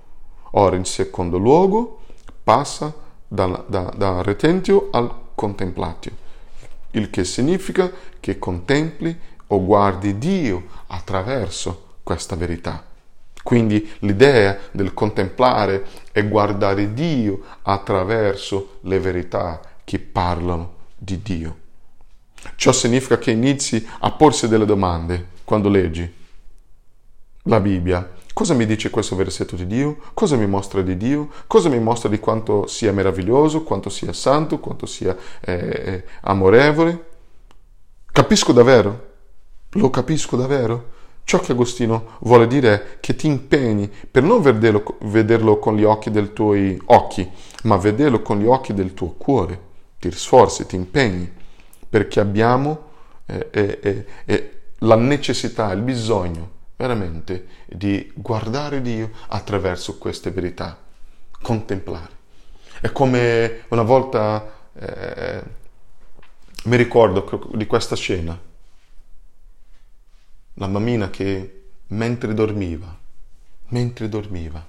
Ora, 0.54 0.76
in 0.76 0.84
secondo 0.84 1.38
luogo, 1.38 2.00
passa 2.42 2.92
da, 3.26 3.64
da, 3.66 3.92
da 3.96 4.22
retentio 4.22 4.88
al 4.90 5.10
contemplatio, 5.34 6.12
il 6.92 7.08
che 7.08 7.24
significa 7.24 7.90
che 8.20 8.38
contempli 8.38 9.18
o 9.52 9.64
guardi 9.64 10.16
Dio 10.18 10.64
attraverso 10.88 11.96
questa 12.02 12.36
verità. 12.36 12.84
Quindi 13.42 13.90
l'idea 14.00 14.56
del 14.70 14.94
contemplare 14.94 15.84
è 16.12 16.26
guardare 16.26 16.94
Dio 16.94 17.40
attraverso 17.62 18.78
le 18.82 18.98
verità 18.98 19.60
che 19.84 19.98
parlano 19.98 20.74
di 20.96 21.20
Dio. 21.20 21.56
Ciò 22.56 22.72
significa 22.72 23.18
che 23.18 23.30
inizi 23.30 23.86
a 24.00 24.10
porsi 24.12 24.48
delle 24.48 24.64
domande 24.64 25.28
quando 25.44 25.68
leggi 25.68 26.20
la 27.46 27.60
Bibbia 27.60 28.20
Cosa 28.32 28.54
mi 28.54 28.64
dice 28.64 28.88
questo 28.88 29.14
versetto 29.14 29.56
di 29.56 29.66
Dio? 29.66 29.98
Cosa 30.14 30.36
mi 30.36 30.46
mostra 30.46 30.80
di 30.80 30.96
Dio? 30.96 31.28
Cosa 31.46 31.68
mi 31.68 31.78
mostra 31.78 32.08
di 32.08 32.18
quanto 32.18 32.66
sia 32.66 32.90
meraviglioso, 32.90 33.62
quanto 33.62 33.90
sia 33.90 34.14
santo, 34.14 34.58
quanto 34.58 34.86
sia 34.86 35.14
eh, 35.40 36.04
amorevole? 36.22 37.04
Capisco 38.10 38.52
davvero? 38.52 39.11
Lo 39.72 39.90
capisco 39.90 40.36
davvero? 40.36 40.90
Ciò 41.24 41.38
che 41.38 41.52
Agostino 41.52 42.16
vuole 42.20 42.46
dire 42.46 42.74
è 42.74 43.00
che 43.00 43.14
ti 43.14 43.26
impegni 43.26 43.90
per 44.10 44.22
non 44.22 44.42
vederlo, 44.42 44.98
vederlo 45.02 45.58
con 45.58 45.76
gli 45.76 45.84
occhi 45.84 46.10
dei 46.10 46.32
tuoi 46.32 46.80
occhi, 46.86 47.28
ma 47.62 47.76
vederlo 47.76 48.20
con 48.22 48.38
gli 48.38 48.44
occhi 48.44 48.74
del 48.74 48.92
tuo 48.92 49.12
cuore. 49.12 49.70
Ti 49.98 50.10
sforzi, 50.10 50.66
ti 50.66 50.74
impegni, 50.74 51.30
perché 51.88 52.20
abbiamo 52.20 52.90
eh, 53.26 53.48
eh, 53.50 54.06
eh, 54.24 54.60
la 54.78 54.96
necessità, 54.96 55.70
il 55.72 55.80
bisogno 55.80 56.50
veramente 56.76 57.46
di 57.66 58.10
guardare 58.14 58.82
Dio 58.82 59.10
attraverso 59.28 59.98
queste 59.98 60.32
verità, 60.32 60.76
contemplare. 61.40 62.20
È 62.80 62.90
come 62.90 63.62
una 63.68 63.82
volta 63.82 64.52
eh, 64.74 65.42
mi 66.64 66.76
ricordo 66.76 67.48
di 67.54 67.66
questa 67.66 67.94
scena, 67.94 68.36
la 70.54 70.68
bambina 70.68 71.10
che 71.10 71.62
mentre 71.88 72.34
dormiva, 72.34 72.98
mentre 73.68 74.08
dormiva, 74.08 74.66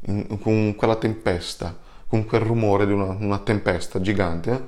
in, 0.00 0.38
con 0.40 0.74
quella 0.74 0.96
tempesta, 0.96 1.78
con 2.06 2.24
quel 2.24 2.42
rumore 2.42 2.86
di 2.86 2.92
una, 2.92 3.06
una 3.06 3.38
tempesta 3.38 4.00
gigante, 4.00 4.52
eh, 4.52 4.62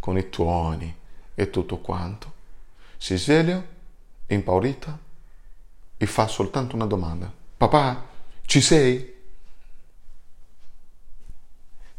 con 0.00 0.18
i 0.18 0.28
tuoni 0.28 0.94
e 1.34 1.50
tutto 1.50 1.78
quanto, 1.78 2.32
si 2.96 3.16
sveglia, 3.16 3.64
impaurita, 4.26 4.98
e 5.96 6.06
fa 6.06 6.26
soltanto 6.26 6.74
una 6.76 6.86
domanda. 6.86 7.32
Papà, 7.56 8.06
ci 8.46 8.60
sei? 8.60 9.14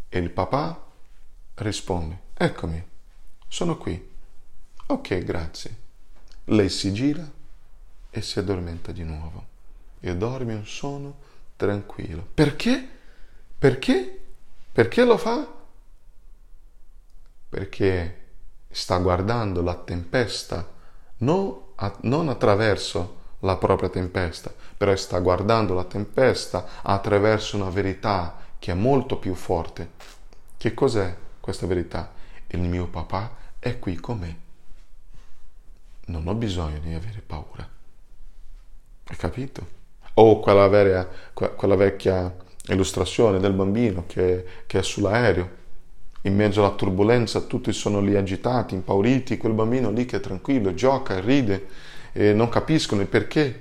E 0.10 0.20
il 0.20 0.30
papà 0.32 0.88
risponde, 1.56 2.20
eccomi, 2.34 2.84
sono 3.48 3.78
qui. 3.78 4.10
Ok, 4.88 5.20
grazie. 5.20 5.78
Lei 6.46 6.68
si 6.70 6.92
gira 6.92 7.40
e 8.12 8.22
si 8.22 8.38
addormenta 8.38 8.92
di 8.92 9.04
nuovo 9.04 9.48
e 10.00 10.16
dorme 10.16 10.54
un 10.54 10.66
sonno 10.68 11.18
tranquillo. 11.56 12.28
Perché? 12.34 12.88
Perché? 13.58 14.20
Perché 14.72 15.06
lo 15.06 15.18
fa? 15.18 15.48
Perché 17.50 18.18
sta 18.70 18.98
guardando 18.98 19.62
la 19.62 19.76
tempesta 19.76 20.68
non, 21.18 21.62
a, 21.76 21.96
non 22.02 22.30
attraverso 22.30 23.20
la 23.40 23.58
propria 23.58 23.90
tempesta, 23.90 24.54
però 24.78 24.96
sta 24.96 25.20
guardando 25.20 25.74
la 25.74 25.84
tempesta 25.84 26.82
attraverso 26.82 27.56
una 27.56 27.70
verità 27.70 28.38
che 28.60 28.72
è 28.72 28.76
molto 28.76 29.18
più 29.18 29.34
forte. 29.34 29.92
Che 30.58 30.74
cos'è 30.74 31.16
questa 31.40 31.66
verità? 31.66 32.14
Il 32.48 32.60
mio 32.60 32.88
papà 32.88 33.36
è 33.60 33.80
qui 33.80 33.96
con 33.96 34.20
me. 34.20 34.40
Non 36.06 36.28
ho 36.28 36.34
bisogno 36.34 36.80
di 36.80 36.94
avere 36.94 37.22
paura. 37.22 37.68
Hai 39.12 39.18
capito? 39.18 39.68
O 40.14 40.40
quella, 40.40 40.70
vera, 40.70 41.06
quella 41.34 41.76
vecchia 41.76 42.34
illustrazione 42.68 43.40
del 43.40 43.52
bambino 43.52 44.06
che, 44.08 44.46
che 44.66 44.80
è 44.80 44.82
sull'aereo. 44.82 45.60
In 46.22 46.36
mezzo 46.36 46.64
alla 46.64 46.76
turbolenza 46.76 47.42
tutti 47.42 47.74
sono 47.74 48.00
lì 48.00 48.16
agitati, 48.16 48.74
impauriti, 48.74 49.36
quel 49.36 49.52
bambino 49.52 49.92
lì 49.92 50.06
che 50.06 50.18
è 50.18 50.20
tranquillo, 50.22 50.74
gioca, 50.74 51.20
ride 51.20 51.68
e 52.14 52.32
non 52.32 52.48
capiscono 52.48 53.02
il 53.02 53.08
perché. 53.08 53.60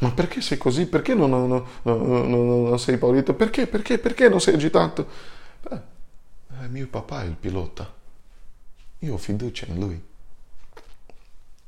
Ma 0.00 0.10
perché 0.10 0.42
sei 0.42 0.58
così? 0.58 0.86
Perché 0.86 1.14
non, 1.14 1.30
non, 1.30 1.64
non, 1.82 2.28
non 2.28 2.78
sei 2.78 2.94
impaurito? 2.94 3.32
Perché? 3.32 3.66
Perché? 3.66 3.96
Perché 3.98 4.28
non 4.28 4.40
sei 4.42 4.54
agitato? 4.54 5.06
Beh, 5.62 5.80
eh, 6.62 6.68
mio 6.68 6.88
papà 6.88 7.22
è 7.22 7.26
il 7.26 7.36
pilota. 7.36 7.90
Io 8.98 9.14
ho 9.14 9.18
fiducia 9.18 9.64
in 9.66 9.78
lui. 9.78 10.02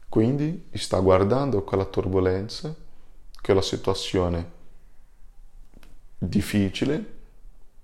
Quindi 0.07 0.69
sta 0.73 0.99
guardando 0.99 1.63
quella 1.63 1.87
turbolenza 1.87 2.82
che 3.43 3.51
è 3.51 3.55
la 3.57 3.61
situazione 3.61 4.51
difficile, 6.17 7.21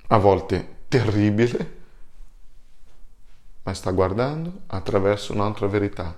a 0.07 0.16
volte 0.16 0.85
terribile, 0.87 1.77
ma 3.64 3.75
sta 3.75 3.90
guardando 3.90 4.61
attraverso 4.68 5.33
un'altra 5.33 5.66
verità 5.66 6.16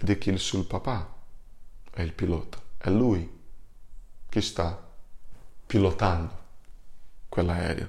di 0.00 0.18
che 0.18 0.30
il 0.30 0.40
suo 0.40 0.64
papà 0.64 1.14
è 1.92 2.02
il 2.02 2.12
pilota, 2.12 2.60
è 2.76 2.90
lui 2.90 3.36
che 4.28 4.40
sta 4.40 4.86
pilotando 5.64 6.36
quell'aereo. 7.28 7.88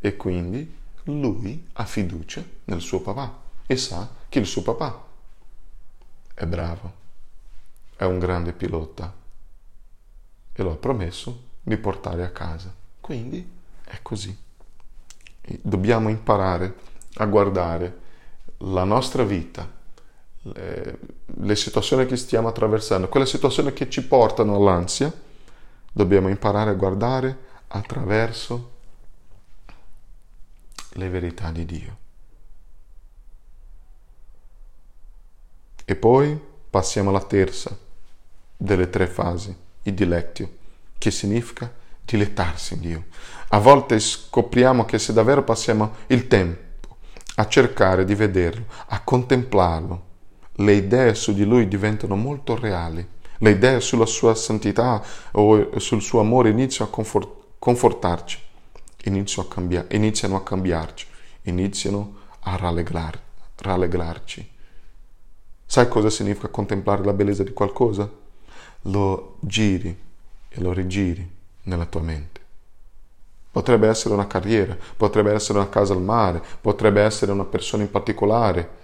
E 0.00 0.16
quindi 0.16 0.78
lui 1.04 1.68
ha 1.74 1.84
fiducia 1.84 2.44
nel 2.64 2.80
suo 2.80 3.00
papà 3.00 3.40
e 3.66 3.76
sa 3.76 4.10
che 4.28 4.40
il 4.40 4.46
suo 4.46 4.62
papà 4.62 5.06
è 6.34 6.44
bravo, 6.44 6.92
è 7.94 8.02
un 8.02 8.18
grande 8.18 8.52
pilota 8.52 9.20
e 10.52 10.62
lo 10.62 10.72
ha 10.72 10.76
promesso 10.76 11.50
di 11.62 11.76
portare 11.76 12.24
a 12.24 12.30
casa. 12.30 12.72
Quindi 13.00 13.50
è 13.84 13.98
così. 14.02 14.36
E 15.40 15.58
dobbiamo 15.62 16.08
imparare 16.08 16.74
a 17.14 17.26
guardare 17.26 18.00
la 18.58 18.84
nostra 18.84 19.24
vita, 19.24 19.68
le, 20.42 20.98
le 21.24 21.56
situazioni 21.56 22.06
che 22.06 22.16
stiamo 22.16 22.48
attraversando, 22.48 23.08
quelle 23.08 23.26
situazioni 23.26 23.72
che 23.72 23.88
ci 23.88 24.06
portano 24.06 24.56
all'ansia, 24.56 25.12
dobbiamo 25.92 26.28
imparare 26.28 26.70
a 26.70 26.74
guardare 26.74 27.38
attraverso 27.68 28.70
le 30.94 31.08
verità 31.08 31.50
di 31.50 31.64
Dio. 31.64 31.96
E 35.84 35.96
poi 35.96 36.40
passiamo 36.70 37.10
alla 37.10 37.24
terza 37.24 37.76
delle 38.56 38.88
tre 38.88 39.06
fasi 39.06 39.54
il 39.82 39.94
dilettio, 39.94 40.50
che 40.98 41.10
significa 41.10 41.70
dilettarsi 42.04 42.74
in 42.74 42.80
Dio. 42.80 43.04
A 43.48 43.58
volte 43.58 43.98
scopriamo 43.98 44.84
che 44.84 44.98
se 44.98 45.12
davvero 45.12 45.42
passiamo 45.42 45.94
il 46.08 46.26
tempo 46.26 46.96
a 47.36 47.48
cercare 47.48 48.04
di 48.04 48.14
vederlo, 48.14 48.64
a 48.86 49.00
contemplarlo, 49.02 50.10
le 50.56 50.72
idee 50.72 51.14
su 51.14 51.32
di 51.32 51.44
lui 51.44 51.66
diventano 51.68 52.16
molto 52.16 52.58
reali. 52.58 53.06
Le 53.38 53.50
idee 53.50 53.80
sulla 53.80 54.06
sua 54.06 54.34
santità 54.34 55.02
o 55.32 55.78
sul 55.78 56.02
suo 56.02 56.20
amore 56.20 56.50
iniziano 56.50 56.90
a 56.90 56.94
confort- 56.94 57.28
confortarci, 57.58 58.38
iniziano 59.04 59.48
a, 59.48 59.52
cambiare, 59.52 59.96
iniziano 59.96 60.36
a 60.36 60.42
cambiarci, 60.42 61.06
iniziano 61.42 62.16
a 62.40 62.56
rallegrar- 62.56 63.18
rallegrarci. 63.56 64.50
Sai 65.64 65.88
cosa 65.88 66.10
significa 66.10 66.48
contemplare 66.48 67.02
la 67.04 67.12
bellezza 67.12 67.42
di 67.42 67.52
qualcosa? 67.52 68.08
Lo 68.82 69.36
giri 69.40 69.96
e 70.48 70.60
lo 70.60 70.72
rigiri 70.72 71.28
nella 71.64 71.86
tua 71.86 72.00
mente. 72.00 72.40
Potrebbe 73.50 73.88
essere 73.88 74.14
una 74.14 74.26
carriera, 74.26 74.76
potrebbe 74.96 75.32
essere 75.32 75.58
una 75.58 75.68
casa 75.68 75.92
al 75.92 76.00
mare, 76.00 76.42
potrebbe 76.60 77.02
essere 77.02 77.32
una 77.32 77.44
persona 77.44 77.82
in 77.82 77.90
particolare 77.90 78.80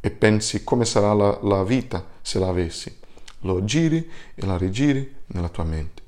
e 0.00 0.10
pensi 0.10 0.64
come 0.64 0.84
sarà 0.84 1.12
la, 1.12 1.38
la 1.42 1.62
vita 1.62 2.04
se 2.20 2.38
la 2.38 2.48
avessi. 2.48 2.96
Lo 3.42 3.64
giri 3.64 4.10
e 4.34 4.44
la 4.44 4.56
rigiri 4.56 5.14
nella 5.26 5.48
tua 5.48 5.64
mente. 5.64 6.02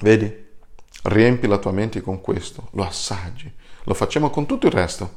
Vedi? 0.00 0.44
Riempi 1.02 1.46
la 1.46 1.58
tua 1.58 1.72
mente 1.72 2.00
con 2.00 2.20
questo, 2.20 2.68
lo 2.72 2.84
assaggi. 2.84 3.52
Lo 3.84 3.94
facciamo 3.94 4.30
con 4.30 4.46
tutto 4.46 4.66
il 4.66 4.72
resto, 4.72 5.10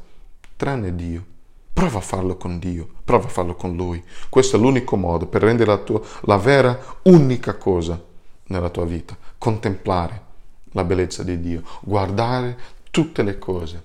tranne 0.55 0.95
Dio. 0.95 1.37
Prova 1.73 1.99
a 1.99 2.01
farlo 2.01 2.35
con 2.35 2.59
Dio, 2.59 2.87
prova 3.03 3.25
a 3.25 3.29
farlo 3.29 3.55
con 3.55 3.75
Lui. 3.75 4.03
Questo 4.27 4.57
è 4.57 4.59
l'unico 4.59 4.97
modo 4.97 5.27
per 5.27 5.41
rendere 5.41 5.69
la, 5.69 5.77
tua, 5.77 6.01
la 6.21 6.37
vera, 6.37 6.77
unica 7.03 7.55
cosa 7.55 8.01
nella 8.47 8.69
tua 8.69 8.85
vita. 8.85 9.17
Contemplare 9.37 10.27
la 10.71 10.83
bellezza 10.83 11.23
di 11.23 11.39
Dio, 11.39 11.63
guardare 11.81 12.57
tutte 12.91 13.23
le 13.23 13.39
cose 13.39 13.83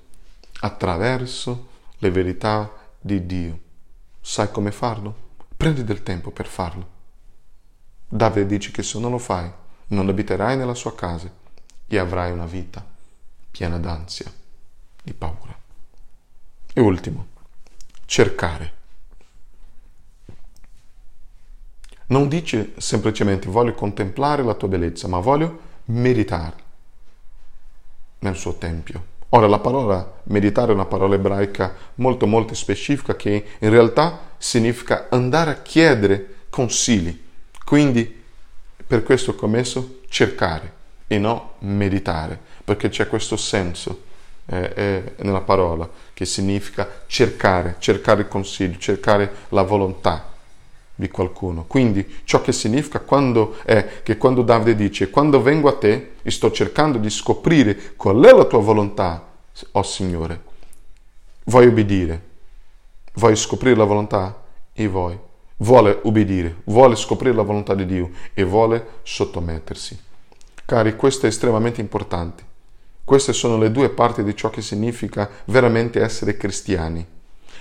attraverso 0.60 1.68
le 1.98 2.10
verità 2.10 2.70
di 3.00 3.26
Dio. 3.26 3.58
Sai 4.20 4.50
come 4.50 4.72
farlo? 4.72 5.14
Prendi 5.56 5.84
del 5.84 6.02
tempo 6.02 6.30
per 6.30 6.46
farlo. 6.46 6.92
Davide 8.08 8.46
dice 8.46 8.70
che 8.70 8.82
se 8.82 8.98
non 8.98 9.10
lo 9.10 9.18
fai, 9.18 9.50
non 9.88 10.08
abiterai 10.08 10.56
nella 10.56 10.74
sua 10.74 10.94
casa 10.94 11.30
e 11.86 11.98
avrai 11.98 12.32
una 12.32 12.46
vita 12.46 12.84
piena 13.50 13.78
d'ansia, 13.78 14.32
di 15.02 15.12
paura. 15.12 15.56
E 16.72 16.80
ultimo, 16.80 17.26
cercare. 18.14 18.72
Non 22.06 22.28
dice 22.28 22.74
semplicemente 22.76 23.48
voglio 23.48 23.74
contemplare 23.74 24.44
la 24.44 24.54
tua 24.54 24.68
bellezza, 24.68 25.08
ma 25.08 25.18
voglio 25.18 25.58
meditare 25.86 26.54
nel 28.20 28.36
suo 28.36 28.54
tempio. 28.54 29.04
Ora 29.30 29.48
la 29.48 29.58
parola 29.58 30.20
meditare 30.26 30.70
è 30.70 30.74
una 30.74 30.84
parola 30.84 31.16
ebraica 31.16 31.74
molto 31.96 32.28
molto 32.28 32.54
specifica 32.54 33.16
che 33.16 33.46
in 33.58 33.70
realtà 33.70 34.36
significa 34.38 35.08
andare 35.10 35.50
a 35.50 35.62
chiedere 35.62 36.44
consigli. 36.50 37.20
Quindi 37.64 38.22
per 38.86 39.02
questo 39.02 39.36
ho 39.36 39.46
messo 39.48 40.02
cercare 40.08 40.72
e 41.08 41.18
non 41.18 41.42
meditare, 41.60 42.38
perché 42.62 42.90
c'è 42.90 43.08
questo 43.08 43.36
senso 43.36 44.02
eh, 44.46 45.14
nella 45.16 45.40
parola, 45.40 45.88
che 46.12 46.24
significa 46.24 47.02
cercare, 47.06 47.76
cercare 47.78 48.22
il 48.22 48.28
consiglio, 48.28 48.78
cercare 48.78 49.32
la 49.50 49.62
volontà 49.62 50.32
di 50.94 51.08
qualcuno. 51.08 51.64
Quindi 51.66 52.20
ciò 52.24 52.40
che 52.40 52.52
significa 52.52 53.00
quando 53.00 53.56
è 53.64 54.02
che 54.02 54.16
quando 54.16 54.42
Davide 54.42 54.76
dice 54.76 55.10
quando 55.10 55.42
vengo 55.42 55.68
a 55.68 55.76
te 55.76 56.12
e 56.22 56.30
sto 56.30 56.52
cercando 56.52 56.98
di 56.98 57.10
scoprire 57.10 57.94
qual 57.96 58.22
è 58.22 58.32
la 58.32 58.44
tua 58.44 58.60
volontà, 58.60 59.26
oh 59.72 59.82
Signore, 59.82 60.40
vuoi 61.44 61.66
obbedire, 61.66 62.22
vuoi 63.14 63.36
scoprire 63.36 63.76
la 63.76 63.84
volontà 63.84 64.42
e 64.72 64.86
vuoi, 64.88 65.18
vuole 65.58 65.98
obbedire, 66.02 66.56
vuole 66.64 66.96
scoprire 66.96 67.34
la 67.34 67.42
volontà 67.42 67.74
di 67.74 67.86
Dio 67.86 68.10
e 68.32 68.44
vuole 68.44 68.86
sottomettersi. 69.02 69.98
Cari, 70.64 70.96
questo 70.96 71.26
è 71.26 71.28
estremamente 71.28 71.80
importante. 71.80 72.52
Queste 73.04 73.34
sono 73.34 73.58
le 73.58 73.70
due 73.70 73.90
parti 73.90 74.24
di 74.24 74.34
ciò 74.34 74.48
che 74.48 74.62
significa 74.62 75.28
veramente 75.46 76.00
essere 76.00 76.38
cristiani. 76.38 77.06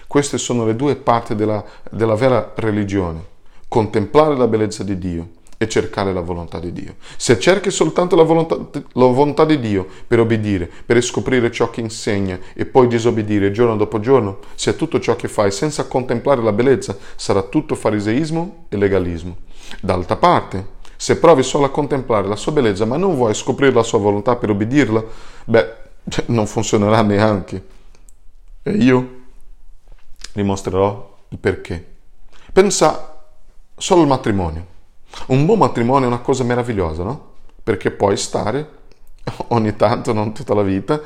Queste 0.08 0.38
sono 0.38 0.66
le 0.66 0.76
due 0.76 0.96
parti 0.96 1.36
della, 1.36 1.62
della 1.92 2.16
vera 2.16 2.54
religione. 2.56 3.26
Contemplare 3.68 4.38
la 4.38 4.48
bellezza 4.48 4.84
di 4.84 4.98
Dio 4.98 5.30
e 5.58 5.68
cercare 5.68 6.14
la 6.14 6.22
volontà 6.22 6.60
di 6.60 6.72
Dio. 6.72 6.96
Se 7.18 7.40
cerchi 7.40 7.72
soltanto 7.72 8.16
la 8.16 8.24
volontà, 8.24 8.56
la 8.56 9.06
volontà, 9.06 9.44
di 9.44 9.60
Dio 9.60 9.86
per 10.08 10.20
obbedire, 10.20 10.70
per 10.86 11.02
scoprire 11.02 11.52
ciò 11.52 11.70
che 11.70 11.82
insegna 11.82 12.40
e 12.54 12.66
poi 12.66 12.88
disobbedire 12.88 13.52
giorno 13.52 13.76
dopo 13.76 14.00
giorno, 14.00 14.40
se 14.56 14.78
tutto 14.78 15.00
ciò 15.00 15.16
che 15.16 15.28
fai 15.28 15.52
senza 15.52 15.88
contemplare 15.88 16.42
la 16.42 16.54
bellezza 16.54 16.98
sarà 17.16 17.42
tutto 17.42 17.76
fariseismo 17.76 18.66
e 18.70 18.78
legalismo. 18.78 19.38
D'altra 19.82 20.16
parte, 20.16 20.73
se 21.04 21.18
provi 21.18 21.44
solo 21.44 21.66
a 21.66 21.70
contemplare 21.70 22.30
la 22.30 22.38
sua 22.38 22.54
bellezza 22.54 22.86
ma 22.86 22.96
non 22.96 23.16
vuoi 23.16 23.34
scoprire 23.34 23.74
la 23.74 23.84
sua 23.84 24.00
volontà 24.00 24.38
per 24.38 24.52
obbedirla, 24.52 25.04
beh, 25.44 25.76
non 26.28 26.48
funzionerà 26.48 27.02
neanche. 27.02 27.66
E 28.64 28.72
io 28.72 29.10
dimostrerò 30.32 31.18
il 31.28 31.40
perché. 31.40 31.86
Pensa 32.54 33.26
solo 33.76 34.04
al 34.04 34.08
matrimonio. 34.08 34.66
Un 35.26 35.46
buon 35.46 35.58
matrimonio 35.58 36.06
è 36.06 36.08
una 36.08 36.22
cosa 36.22 36.46
meravigliosa, 36.46 37.04
no? 37.04 37.32
Perché 37.62 37.92
puoi 37.92 38.16
stare 38.16 38.70
ogni 39.50 39.76
tanto, 39.76 40.14
non 40.14 40.34
tutta 40.34 40.54
la 40.54 40.64
vita, 40.64 41.02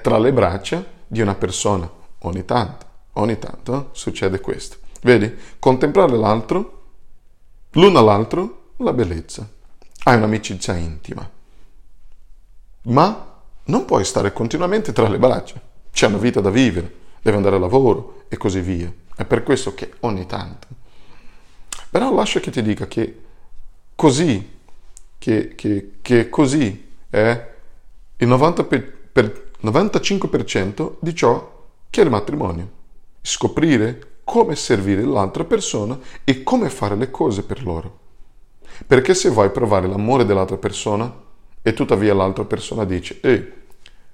tra 0.00 0.16
le 0.16 0.32
braccia 0.32 0.82
di 1.06 1.20
una 1.20 1.34
persona. 1.34 1.90
Ogni 2.20 2.46
tanto, 2.46 2.86
ogni 3.12 3.38
tanto 3.38 3.74
eh, 3.74 3.84
succede 3.92 4.40
questo. 4.40 4.76
Vedi? 5.02 5.30
Contemplare 5.58 6.16
l'altro, 6.16 6.84
l'uno 7.72 7.98
all'altro, 7.98 8.60
la 8.76 8.92
bellezza. 8.92 9.48
Hai 10.04 10.16
un'amicizia 10.16 10.74
intima. 10.76 11.28
Ma 12.84 13.40
non 13.64 13.84
puoi 13.84 14.04
stare 14.04 14.32
continuamente 14.32 14.92
tra 14.92 15.08
le 15.08 15.18
braccia. 15.18 15.60
C'è 15.92 16.06
una 16.06 16.18
vita 16.18 16.40
da 16.40 16.50
vivere 16.50 17.00
deve 17.22 17.36
andare 17.36 17.56
a 17.56 17.60
lavoro 17.60 18.24
e 18.28 18.36
così 18.36 18.60
via. 18.60 18.92
È 19.14 19.24
per 19.24 19.42
questo 19.44 19.74
che 19.74 19.92
ogni 20.00 20.26
tanto. 20.26 20.66
Però 21.88 22.12
lascia 22.12 22.40
che 22.40 22.50
ti 22.50 22.62
dica 22.62 22.86
che 22.88 23.20
così, 23.94 24.58
che, 25.18 25.54
che, 25.54 25.92
che 26.02 26.28
così 26.28 26.90
è 27.08 27.50
il 28.16 28.26
90 28.26 28.64
per, 28.64 28.82
per 29.12 29.50
95% 29.62 30.94
di 30.98 31.14
ciò 31.14 31.66
che 31.88 32.00
è 32.00 32.04
il 32.04 32.10
matrimonio. 32.10 32.70
Scoprire 33.20 34.08
come 34.24 34.56
servire 34.56 35.02
l'altra 35.02 35.44
persona 35.44 35.98
e 36.24 36.42
come 36.42 36.70
fare 36.70 36.96
le 36.96 37.10
cose 37.10 37.44
per 37.44 37.62
loro. 37.62 38.00
Perché 38.86 39.14
se 39.14 39.28
vuoi 39.28 39.50
provare 39.50 39.86
l'amore 39.86 40.24
dell'altra 40.24 40.56
persona 40.56 41.12
e 41.62 41.72
tuttavia 41.72 42.14
l'altra 42.14 42.44
persona 42.44 42.84
dice, 42.84 43.18
ehi, 43.22 43.52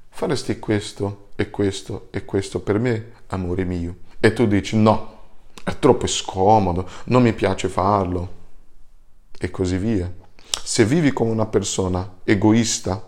faresti 0.09 0.59
questo 0.59 1.29
e 1.37 1.51
questo 1.51 2.09
e 2.11 2.25
questo 2.25 2.61
per 2.61 2.79
me, 2.79 3.13
amore 3.29 3.65
mio. 3.65 3.97
E 4.21 4.33
tu 4.33 4.47
dici 4.47 4.77
no, 4.77 5.17
è 5.65 5.79
troppo 5.79 6.07
scomodo, 6.07 6.89
non 7.05 7.23
mi 7.23 7.33
piace 7.33 7.69
farlo. 7.69 8.37
E 9.39 9.51
così 9.51 9.77
via. 9.79 10.13
Se 10.63 10.85
vivi 10.85 11.13
come 11.13 11.31
una 11.31 11.47
persona 11.47 12.17
egoista, 12.25 13.07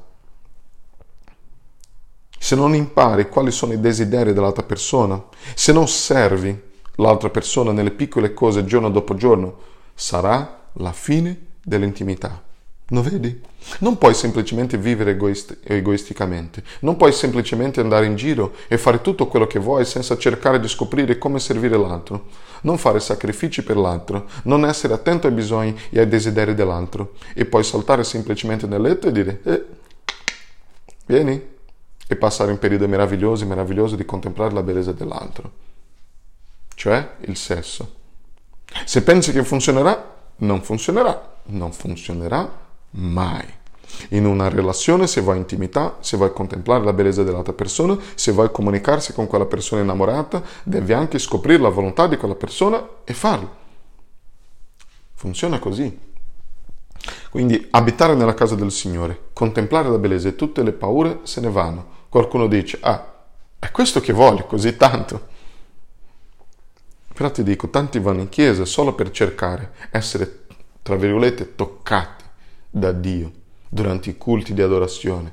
se 2.38 2.54
non 2.56 2.74
impari 2.74 3.28
quali 3.28 3.50
sono 3.50 3.72
i 3.72 3.80
desideri 3.80 4.32
dell'altra 4.32 4.62
persona, 4.62 5.22
se 5.54 5.72
non 5.72 5.88
servi 5.88 6.58
l'altra 6.96 7.28
persona 7.28 7.72
nelle 7.72 7.90
piccole 7.90 8.32
cose 8.32 8.64
giorno 8.64 8.90
dopo 8.90 9.14
giorno, 9.14 9.58
sarà 9.94 10.68
la 10.74 10.92
fine 10.92 11.48
dell'intimità. 11.62 12.42
Lo 12.92 13.02
vedi? 13.02 13.40
Non 13.80 13.98
puoi 13.98 14.14
semplicemente 14.14 14.76
vivere 14.76 15.12
egoist- 15.12 15.58
egoisticamente, 15.62 16.64
non 16.80 16.96
puoi 16.96 17.12
semplicemente 17.12 17.80
andare 17.80 18.06
in 18.06 18.16
giro 18.16 18.54
e 18.66 18.78
fare 18.78 19.00
tutto 19.00 19.28
quello 19.28 19.46
che 19.46 19.60
vuoi 19.60 19.84
senza 19.84 20.18
cercare 20.18 20.58
di 20.58 20.66
scoprire 20.66 21.16
come 21.16 21.38
servire 21.38 21.76
l'altro, 21.76 22.26
non 22.62 22.78
fare 22.78 22.98
sacrifici 22.98 23.62
per 23.62 23.76
l'altro, 23.76 24.28
non 24.44 24.64
essere 24.64 24.92
attento 24.92 25.28
ai 25.28 25.32
bisogni 25.32 25.78
e 25.90 26.00
ai 26.00 26.08
desideri 26.08 26.54
dell'altro 26.54 27.14
e 27.32 27.44
poi 27.44 27.62
saltare 27.62 28.02
semplicemente 28.02 28.66
nel 28.66 28.80
letto 28.80 29.06
e 29.06 29.12
dire 29.12 29.40
eh, 29.44 29.64
vieni 31.06 31.40
e 32.08 32.16
passare 32.16 32.50
un 32.50 32.58
periodo 32.58 32.88
meraviglioso, 32.88 33.46
meraviglioso 33.46 33.94
di 33.94 34.04
contemplare 34.04 34.52
la 34.52 34.64
bellezza 34.64 34.90
dell'altro, 34.90 35.52
cioè 36.74 37.08
il 37.20 37.36
sesso. 37.36 37.98
Se 38.84 39.02
pensi 39.04 39.30
che 39.30 39.44
funzionerà, 39.44 40.18
non 40.40 40.62
funzionerà, 40.62 41.36
non 41.46 41.72
funzionerà 41.72 42.50
mai. 42.90 43.58
In 44.10 44.24
una 44.24 44.48
relazione, 44.48 45.06
se 45.06 45.20
vuoi 45.20 45.38
intimità, 45.38 45.96
se 46.00 46.16
vuoi 46.16 46.32
contemplare 46.32 46.84
la 46.84 46.92
bellezza 46.92 47.24
dell'altra 47.24 47.52
persona, 47.52 47.98
se 48.14 48.32
vuoi 48.32 48.50
comunicarsi 48.50 49.12
con 49.12 49.26
quella 49.26 49.46
persona 49.46 49.82
innamorata, 49.82 50.42
devi 50.62 50.92
anche 50.92 51.18
scoprire 51.18 51.62
la 51.62 51.68
volontà 51.68 52.06
di 52.06 52.16
quella 52.16 52.36
persona 52.36 52.86
e 53.04 53.12
farlo. 53.12 53.58
Funziona 55.14 55.58
così. 55.58 55.98
Quindi 57.30 57.68
abitare 57.70 58.14
nella 58.14 58.34
casa 58.34 58.54
del 58.54 58.70
Signore, 58.70 59.28
contemplare 59.32 59.88
la 59.88 59.98
bellezza 59.98 60.28
e 60.28 60.36
tutte 60.36 60.62
le 60.62 60.72
paure 60.72 61.20
se 61.22 61.40
ne 61.40 61.50
vanno. 61.50 61.98
Qualcuno 62.08 62.46
dice, 62.46 62.78
ah, 62.80 63.04
è 63.58 63.70
questo 63.70 64.00
che 64.00 64.12
voglio 64.12 64.44
così 64.44 64.76
tanto. 64.76 65.28
Però 67.20 67.30
ti 67.30 67.42
dico, 67.42 67.68
tanti 67.68 67.98
vanno 67.98 68.22
in 68.22 68.30
chiesa 68.30 68.64
solo 68.64 68.94
per 68.94 69.10
cercare, 69.10 69.72
essere, 69.90 70.46
tra 70.80 70.96
virgolette, 70.96 71.54
toccati 71.54 72.24
da 72.70 72.92
Dio 72.92 73.30
durante 73.68 74.08
i 74.08 74.16
culti 74.16 74.54
di 74.54 74.62
adorazione. 74.62 75.30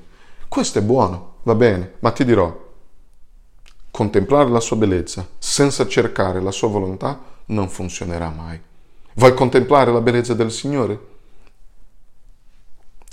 Questo 0.49 0.79
è 0.79 0.81
buono, 0.81 1.35
va 1.43 1.55
bene, 1.55 1.93
ma 1.99 2.11
ti 2.11 2.25
dirò, 2.25 2.53
contemplare 3.89 4.49
la 4.49 4.59
sua 4.59 4.75
bellezza 4.75 5.25
senza 5.37 5.87
cercare 5.87 6.41
la 6.41 6.51
sua 6.51 6.67
volontà 6.67 7.21
non 7.45 7.69
funzionerà 7.69 8.27
mai. 8.31 8.59
Vuoi 9.13 9.33
contemplare 9.33 9.93
la 9.93 10.01
bellezza 10.01 10.33
del 10.33 10.51
Signore? 10.51 10.99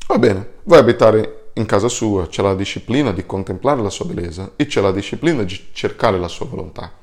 Va 0.08 0.18
bene, 0.18 0.48
vuoi 0.64 0.80
abitare 0.80 1.50
in 1.52 1.64
casa 1.64 1.86
sua, 1.86 2.26
c'è 2.26 2.42
la 2.42 2.56
disciplina 2.56 3.12
di 3.12 3.24
contemplare 3.24 3.80
la 3.82 3.90
sua 3.90 4.06
bellezza 4.06 4.50
e 4.56 4.66
c'è 4.66 4.80
la 4.80 4.90
disciplina 4.90 5.44
di 5.44 5.68
cercare 5.72 6.18
la 6.18 6.26
sua 6.26 6.46
volontà. 6.46 7.02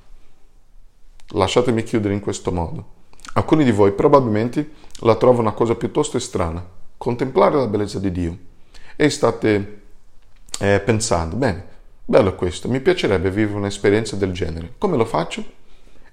Lasciatemi 1.32 1.84
chiudere 1.84 2.14
in 2.14 2.20
questo 2.20 2.52
modo. 2.52 3.00
Alcuni 3.34 3.64
di 3.64 3.72
voi 3.72 3.94
probabilmente 3.94 4.72
la 5.00 5.16
trovano 5.16 5.42
una 5.42 5.54
cosa 5.54 5.76
piuttosto 5.76 6.20
strana, 6.20 6.66
contemplare 6.98 7.56
la 7.56 7.68
bellezza 7.68 8.00
di 8.00 8.12
Dio 8.12 8.38
e 8.96 9.10
state 9.10 9.82
eh, 10.60 10.82
pensando, 10.82 11.36
bene, 11.38 11.66
bello 12.04 12.36
questo, 12.36 12.68
mi 12.68 12.82
piacerebbe 12.82 13.32
vivere 13.32 13.58
un'esperienza 13.58 14.16
del 14.16 14.34
genere. 14.34 14.74
Come 14.78 14.98
lo 14.98 15.06
faccio? 15.06 15.44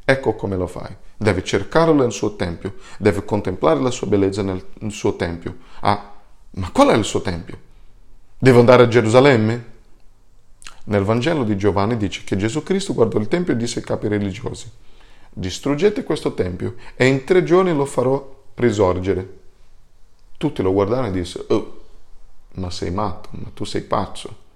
Ecco 0.04 0.34
come 0.34 0.56
lo 0.56 0.66
fai. 0.66 0.96
Devi 1.16 1.44
cercarlo 1.44 1.92
nel 1.92 2.12
suo 2.12 2.36
tempio, 2.36 2.76
devi 2.98 3.24
contemplare 3.24 3.80
la 3.80 3.90
sua 3.90 4.06
bellezza 4.06 4.42
nel, 4.42 4.64
nel 4.78 4.92
suo 4.92 5.16
tempio. 5.16 5.56
Ah, 5.80 6.14
ma 6.52 6.70
qual 6.70 6.88
è 6.88 6.96
il 6.96 7.04
suo 7.04 7.20
tempio? 7.20 7.58
Devo 8.38 8.60
andare 8.60 8.84
a 8.84 8.88
Gerusalemme? 8.88 9.76
Nel 10.84 11.02
Vangelo 11.02 11.44
di 11.44 11.56
Giovanni 11.56 11.96
dice 11.96 12.22
che 12.24 12.36
Gesù 12.36 12.62
Cristo 12.62 12.94
guardò 12.94 13.18
il 13.18 13.28
tempio 13.28 13.52
e 13.52 13.56
disse 13.56 13.80
ai 13.80 13.84
capi 13.84 14.08
religiosi, 14.08 14.70
distruggete 15.30 16.04
questo 16.04 16.34
tempio 16.34 16.74
e 16.96 17.06
in 17.06 17.24
tre 17.24 17.42
giorni 17.44 17.72
lo 17.74 17.84
farò 17.84 18.36
risorgere. 18.54 19.36
Tutti 20.36 20.62
lo 20.62 20.72
guardarono 20.72 21.08
e 21.08 21.10
dissero, 21.12 21.44
oh, 21.48 21.80
ma 22.54 22.70
sei 22.70 22.90
matto, 22.90 23.28
ma 23.32 23.50
tu 23.54 23.64
sei 23.64 23.82
pazzo. 23.82 24.46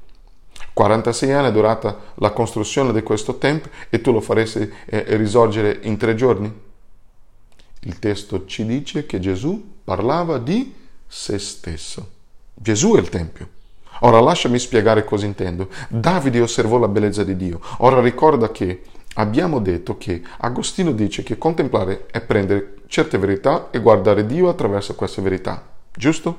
46 0.73 1.33
anni 1.33 1.49
è 1.49 1.53
durata 1.53 2.13
la 2.17 2.31
costruzione 2.31 2.93
di 2.93 3.03
questo 3.03 3.37
tempio 3.37 3.71
e 3.91 4.01
tu 4.01 4.13
lo 4.13 4.21
faresti 4.21 4.73
eh, 4.87 5.05
risorgere 5.17 5.81
in 5.83 5.97
tre 5.97 6.15
giorni? 6.15 6.71
Il 7.81 7.99
testo 7.99 8.47
ci 8.47 8.65
dice 8.65 9.07
che 9.07 9.19
Gesù 9.19 9.81
parlava 9.83 10.39
di 10.39 10.73
se 11.07 11.39
stesso. 11.39 12.21
Gesù 12.55 12.95
è 12.95 13.01
il 13.01 13.09
Tempio. 13.09 13.49
Ora 14.01 14.21
lasciami 14.21 14.59
spiegare 14.59 15.05
cosa 15.05 15.27
intendo. 15.27 15.69
Davide 15.89 16.41
osservò 16.41 16.79
la 16.79 16.89
bellezza 16.89 17.25
di 17.25 17.37
Dio. 17.37 17.61
Ora 17.79 18.01
ricorda 18.01 18.51
che 18.51 18.83
abbiamo 19.15 19.59
detto 19.59 19.99
che 19.99 20.23
Agostino 20.39 20.93
dice 20.93 21.23
che 21.23 21.39
contemplare 21.39 22.07
è 22.11 22.21
prendere 22.21 22.77
certe 22.87 23.19
verità 23.19 23.69
e 23.71 23.81
guardare 23.81 24.27
Dio 24.27 24.49
attraverso 24.49 24.95
queste 24.95 25.23
verità. 25.23 25.67
Giusto? 25.95 26.39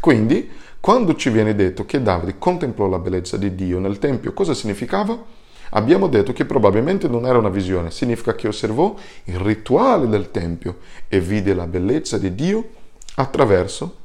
Quindi, 0.00 0.50
quando 0.80 1.14
ci 1.14 1.30
viene 1.30 1.54
detto 1.54 1.86
che 1.86 2.02
Davide 2.02 2.38
contemplò 2.38 2.88
la 2.88 2.98
bellezza 2.98 3.36
di 3.36 3.54
Dio 3.54 3.78
nel 3.78 3.98
Tempio, 3.98 4.32
cosa 4.32 4.54
significava? 4.54 5.42
Abbiamo 5.70 6.08
detto 6.08 6.32
che 6.32 6.44
probabilmente 6.44 7.08
non 7.08 7.26
era 7.26 7.38
una 7.38 7.48
visione, 7.48 7.90
significa 7.90 8.34
che 8.34 8.48
osservò 8.48 8.94
il 9.24 9.38
rituale 9.38 10.08
del 10.08 10.30
Tempio 10.30 10.78
e 11.08 11.20
vide 11.20 11.54
la 11.54 11.66
bellezza 11.66 12.18
di 12.18 12.34
Dio 12.34 12.68
attraverso 13.14 13.96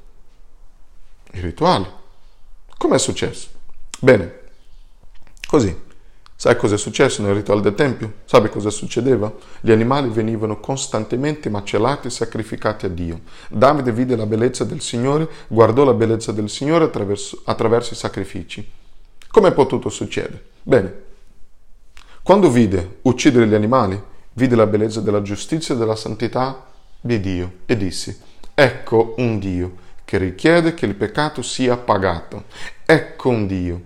il 1.32 1.42
rituale. 1.42 1.98
Com'è 2.78 2.98
successo? 2.98 3.50
Bene, 4.00 4.40
così. 5.48 5.88
Sai 6.42 6.56
cosa 6.56 6.76
è 6.76 6.78
successo 6.78 7.22
nel 7.22 7.34
rituale 7.34 7.60
del 7.60 7.74
Tempio? 7.74 8.14
Sai 8.24 8.50
cosa 8.50 8.70
succedeva? 8.70 9.30
Gli 9.60 9.72
animali 9.72 10.08
venivano 10.08 10.62
costantemente 10.62 11.50
macellati 11.50 12.08
e 12.08 12.12
sacrificati 12.12 12.86
a 12.86 12.90
Dio. 12.90 13.24
Davide 13.50 13.92
vide 13.92 14.16
la 14.16 14.26
bellezza 14.26 14.64
del 14.64 14.80
Signore, 14.80 15.28
guardò 15.50 15.84
la 15.84 15.94
bellezza 15.94 16.32
del 16.32 16.50
Signore 16.50 16.86
attraverso, 16.86 17.42
attraverso 17.44 17.92
i 17.94 17.98
sacrifici. 17.98 18.66
Come 19.28 19.50
è 19.50 19.52
potuto 19.52 19.90
succedere? 19.90 20.42
Bene, 20.64 20.94
quando 22.24 22.50
vide 22.50 23.00
uccidere 23.02 23.46
gli 23.46 23.54
animali, 23.54 24.02
vide 24.32 24.56
la 24.56 24.66
bellezza 24.66 25.02
della 25.02 25.22
giustizia 25.22 25.76
e 25.76 25.78
della 25.78 25.98
santità 25.98 26.68
di 27.02 27.20
Dio 27.20 27.52
e 27.66 27.76
disse, 27.76 28.18
ecco 28.54 29.16
un 29.18 29.40
Dio 29.40 29.74
che 30.06 30.18
richiede 30.18 30.74
che 30.74 30.86
il 30.86 30.96
peccato 30.96 31.42
sia 31.42 31.76
pagato. 31.76 32.46
Ecco 32.86 33.28
un 33.28 33.46
Dio 33.46 33.82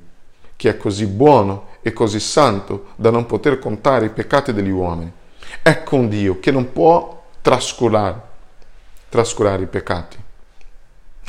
che 0.56 0.70
è 0.70 0.78
così 0.78 1.08
buono 1.08 1.72
e 1.84 1.94
così 1.94 2.20
santo 2.20 2.86
da 2.96 3.12
non 3.12 3.28
poter 3.28 3.60
contare 3.60 4.08
i 4.08 4.10
peccati 4.10 4.54
degli 4.54 4.72
uomini. 4.72 5.12
Ecco 5.62 5.96
un 5.98 6.10
Dio 6.10 6.40
che 6.40 6.50
non 6.50 6.72
può 6.72 7.26
trascurare, 7.42 8.22
trascurare 9.10 9.64
i 9.64 9.68
peccati. 9.68 10.18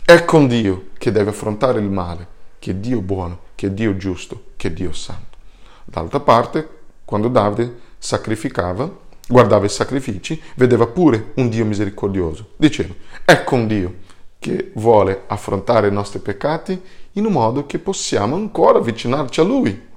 Ecco 0.06 0.36
un 0.36 0.46
Dio 0.46 0.86
che 0.96 1.12
deve 1.12 1.30
affrontare 1.30 1.80
il 1.80 1.90
male, 1.90 2.26
che 2.58 2.70
è 2.70 2.74
Dio 2.74 3.00
buono, 3.00 3.38
che 3.54 3.66
è 3.66 3.70
Dio 3.70 3.96
giusto, 3.96 4.52
che 4.56 4.68
è 4.68 4.70
Dio 4.70 4.92
santo. 4.92 5.36
D'altra 5.84 6.20
parte, 6.20 6.68
quando 7.04 7.28
Davide 7.28 7.80
sacrificava, 7.98 8.90
guardava 9.28 9.64
i 9.64 9.70
sacrifici, 9.70 10.40
vedeva 10.54 10.86
pure 10.86 11.32
un 11.34 11.48
Dio 11.48 11.64
misericordioso. 11.64 12.50
Diceva, 12.56 12.94
ecco 13.24 13.54
un 13.56 13.66
Dio 13.66 13.94
che 14.38 14.72
vuole 14.74 15.22
affrontare 15.26 15.88
i 15.88 15.92
nostri 15.92 16.18
peccati 16.20 16.80
in 17.12 17.24
un 17.24 17.32
modo 17.32 17.66
che 17.66 17.78
possiamo 17.78 18.36
ancora 18.36 18.78
avvicinarci 18.78 19.40
a 19.40 19.44
Lui. 19.44 19.92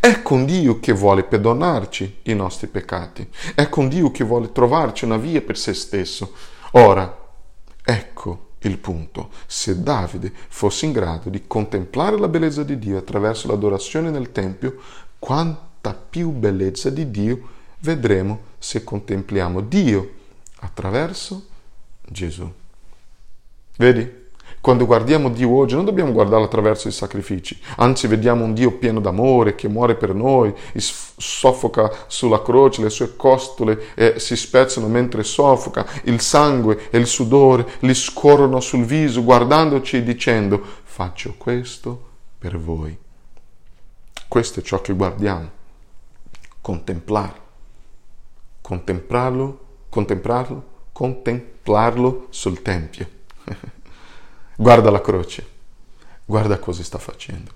Ecco 0.00 0.34
un 0.34 0.44
Dio 0.44 0.80
che 0.80 0.92
vuole 0.92 1.24
perdonarci 1.24 2.20
i 2.24 2.34
nostri 2.34 2.66
peccati. 2.66 3.28
Ecco 3.54 3.80
un 3.80 3.88
Dio 3.88 4.10
che 4.10 4.24
vuole 4.24 4.52
trovarci 4.52 5.04
una 5.04 5.16
via 5.16 5.40
per 5.40 5.56
se 5.56 5.74
stesso. 5.74 6.32
Ora, 6.72 7.18
ecco 7.84 8.50
il 8.60 8.78
punto. 8.78 9.30
Se 9.46 9.82
Davide 9.82 10.32
fosse 10.48 10.86
in 10.86 10.92
grado 10.92 11.30
di 11.30 11.44
contemplare 11.46 12.18
la 12.18 12.28
bellezza 12.28 12.62
di 12.62 12.78
Dio 12.78 12.98
attraverso 12.98 13.48
l'adorazione 13.48 14.10
nel 14.10 14.32
Tempio, 14.32 14.76
quanta 15.18 15.94
più 15.94 16.30
bellezza 16.30 16.90
di 16.90 17.10
Dio 17.10 17.48
vedremo 17.80 18.50
se 18.58 18.84
contempliamo 18.84 19.60
Dio 19.60 20.12
attraverso 20.60 21.46
Gesù. 22.06 22.50
Vedi? 23.76 24.21
Quando 24.62 24.86
guardiamo 24.86 25.28
Dio 25.28 25.52
oggi 25.56 25.74
non 25.74 25.84
dobbiamo 25.84 26.12
guardarlo 26.12 26.44
attraverso 26.44 26.86
i 26.86 26.92
sacrifici, 26.92 27.60
anzi 27.78 28.06
vediamo 28.06 28.44
un 28.44 28.54
Dio 28.54 28.70
pieno 28.70 29.00
d'amore 29.00 29.56
che 29.56 29.66
muore 29.66 29.96
per 29.96 30.14
noi, 30.14 30.54
soffoca 30.76 31.90
sulla 32.06 32.42
croce, 32.42 32.80
le 32.80 32.88
sue 32.88 33.16
costole 33.16 33.86
eh, 33.96 34.20
si 34.20 34.36
spezzano 34.36 34.86
mentre 34.86 35.24
soffoca, 35.24 35.84
il 36.04 36.20
sangue 36.20 36.90
e 36.90 36.98
il 36.98 37.08
sudore 37.08 37.66
gli 37.80 37.92
scorrono 37.92 38.60
sul 38.60 38.84
viso 38.84 39.24
guardandoci 39.24 39.96
e 39.96 40.04
dicendo 40.04 40.62
faccio 40.84 41.34
questo 41.36 42.10
per 42.38 42.56
voi. 42.56 42.96
Questo 44.28 44.60
è 44.60 44.62
ciò 44.62 44.80
che 44.80 44.92
guardiamo, 44.92 45.50
contemplare, 46.60 47.40
contemplarlo, 48.60 49.58
contemplarlo, 49.88 50.64
contemplarlo 50.92 52.26
sul 52.30 52.62
Tempio. 52.62 53.08
Guarda 54.54 54.90
la 54.90 55.00
croce, 55.00 55.46
guarda 56.26 56.58
cosa 56.58 56.82
sta 56.82 56.98
facendo. 56.98 57.50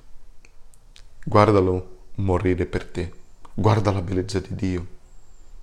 Guardalo 1.22 1.96
morire 2.14 2.64
per 2.64 2.86
te, 2.86 3.12
guarda 3.52 3.92
la 3.92 4.00
bellezza 4.00 4.40
di 4.40 4.54
Dio. 4.54 4.86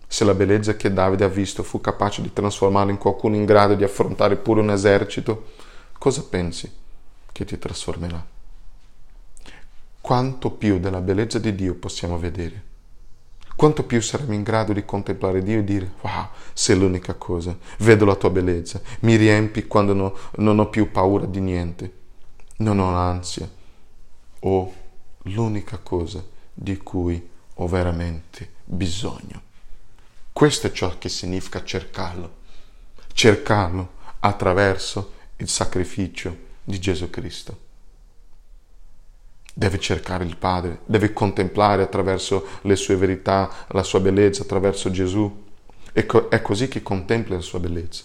Se 0.06 0.24
la 0.26 0.36
bellezza 0.36 0.76
che 0.76 0.94
Davide 0.94 1.24
ha 1.24 1.30
visto 1.30 1.64
fu 1.64 1.82
capace 1.82 2.22
di 2.22 2.32
trasformarlo 2.32 2.92
in 2.92 3.00
qualcuno 3.00 3.36
in 3.36 3.46
grado 3.46 3.74
di 3.74 3.84
affrontare 3.84 4.36
pure 4.36 4.62
un 4.62 4.70
esercito, 4.70 5.54
cosa 5.98 6.24
pensi 6.24 6.72
che 7.32 7.46
ti 7.46 7.58
trasformerà? 7.58 8.24
Quanto 10.00 10.52
più 10.52 10.80
della 10.80 11.02
bellezza 11.02 11.40
di 11.40 11.56
Dio 11.56 11.74
possiamo 11.74 12.20
vedere? 12.20 12.64
Quanto 13.56 13.84
più 13.84 14.02
saremo 14.02 14.34
in 14.34 14.44
grado 14.44 14.74
di 14.74 14.86
contemplare 14.86 15.42
Dio 15.44 15.60
e 15.60 15.64
dire, 15.64 15.94
wow, 16.02 16.28
sei 16.54 16.78
l'unica 16.78 17.14
cosa, 17.14 17.58
vedo 17.80 18.06
la 18.06 18.16
tua 18.16 18.30
bellezza, 18.30 18.82
mi 19.02 19.16
riempi 19.16 19.68
quando 19.68 19.94
no, 19.94 20.16
non 20.38 20.60
ho 20.60 20.70
più 20.70 20.92
paura 20.92 21.26
di 21.26 21.40
niente, 21.40 21.94
non 22.58 22.80
ho 22.80 22.96
ansia, 22.96 23.50
ho 24.40 24.74
l'unica 25.24 25.78
cosa 25.78 26.24
di 26.54 26.78
cui 26.78 27.30
ho 27.56 27.68
veramente 27.68 28.52
bisogno. 28.64 29.42
Questo 30.32 30.68
è 30.68 30.72
ciò 30.72 30.98
che 30.98 31.10
significa 31.10 31.64
cercarlo, 31.64 32.42
cercarlo 33.14 33.92
attraverso 34.20 35.14
il 35.38 35.48
sacrificio 35.48 36.36
di 36.64 36.80
Gesù 36.80 37.10
Cristo 37.10 37.63
deve 39.54 39.80
cercare 39.80 40.24
il 40.24 40.36
Padre, 40.38 40.80
deve 40.86 41.14
contemplare 41.14 41.84
attraverso 41.84 42.46
le 42.62 42.76
sue 42.76 42.96
verità, 42.96 43.50
la 43.70 43.84
sua 43.84 44.00
bellezza, 44.00 44.42
attraverso 44.42 44.90
Gesù. 44.90 45.42
E 45.94 46.06
è 46.30 46.42
così 46.42 46.68
che 46.68 46.82
contempla 46.82 47.36
la 47.36 47.42
sua 47.42 47.60
bellezza. 47.60 48.04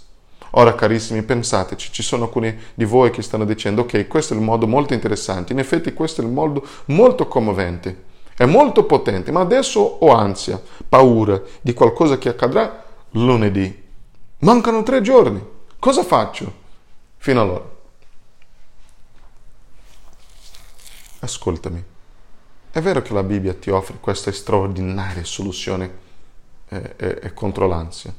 Ora, 0.52 0.74
carissimi, 0.74 1.22
pensateci, 1.22 1.92
ci 1.92 2.02
sono 2.02 2.24
alcuni 2.24 2.56
di 2.74 2.84
voi 2.84 3.10
che 3.10 3.22
stanno 3.22 3.44
dicendo, 3.44 3.82
ok, 3.82 4.06
questo 4.06 4.34
è 4.34 4.36
il 4.36 4.42
modo 4.42 4.66
molto 4.66 4.94
interessante, 4.94 5.52
in 5.52 5.58
effetti 5.58 5.92
questo 5.92 6.20
è 6.20 6.24
il 6.24 6.30
modo 6.30 6.66
molto 6.86 7.28
commovente, 7.28 8.04
è 8.34 8.46
molto 8.46 8.84
potente, 8.84 9.30
ma 9.30 9.40
adesso 9.40 9.80
ho 9.80 10.10
ansia, 10.12 10.60
paura 10.88 11.40
di 11.60 11.74
qualcosa 11.74 12.16
che 12.18 12.30
accadrà 12.30 12.84
lunedì. 13.12 13.84
Mancano 14.40 14.82
tre 14.82 15.02
giorni, 15.02 15.42
cosa 15.78 16.02
faccio? 16.02 16.52
Fino 17.16 17.40
allora. 17.40 17.77
Ascoltami, 21.28 21.84
è 22.70 22.80
vero 22.80 23.00
che 23.02 23.14
la 23.14 23.22
Bibbia 23.22 23.54
ti 23.54 23.70
offre 23.70 23.96
questa 24.00 24.30
straordinaria 24.30 25.24
soluzione 25.24 26.06
eh, 26.68 26.94
eh, 26.96 27.34
contro 27.34 27.66
l'ansia. 27.66 28.12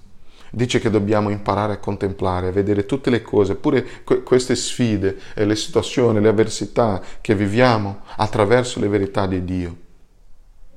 Dice 0.51 0.80
che 0.80 0.89
dobbiamo 0.89 1.30
imparare 1.30 1.74
a 1.74 1.78
contemplare, 1.78 2.47
a 2.47 2.51
vedere 2.51 2.88
tutte 2.88 3.12
le 3.12 3.22
cose, 3.22 3.55
pure 3.55 3.86
que- 4.03 4.24
queste 4.24 4.55
sfide, 4.55 5.18
e 5.36 5.45
le 5.45 5.55
situazioni, 5.55 6.20
le 6.20 6.30
avversità 6.30 7.01
che 7.22 7.36
viviamo 7.36 8.01
attraverso 8.16 8.80
le 8.80 8.88
verità 8.88 9.28
di 9.28 9.45
Dio. 9.45 9.76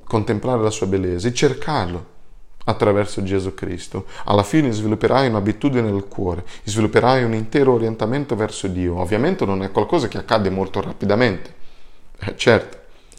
Contemplare 0.04 0.62
la 0.62 0.70
sua 0.70 0.86
bellezza 0.86 1.28
e 1.28 1.32
cercarlo 1.32 2.10
attraverso 2.64 3.22
Gesù 3.22 3.54
Cristo. 3.54 4.04
Alla 4.24 4.42
fine 4.42 4.70
svilupperai 4.70 5.28
un'abitudine 5.28 5.90
nel 5.90 6.06
cuore, 6.06 6.44
svilupperai 6.64 7.24
un 7.24 7.32
intero 7.32 7.72
orientamento 7.72 8.36
verso 8.36 8.68
Dio. 8.68 8.98
Ovviamente 8.98 9.46
non 9.46 9.62
è 9.62 9.70
qualcosa 9.70 10.08
che 10.08 10.18
accade 10.18 10.50
molto 10.50 10.82
rapidamente, 10.82 11.60
eh, 12.24 12.36
certo, 12.36 12.78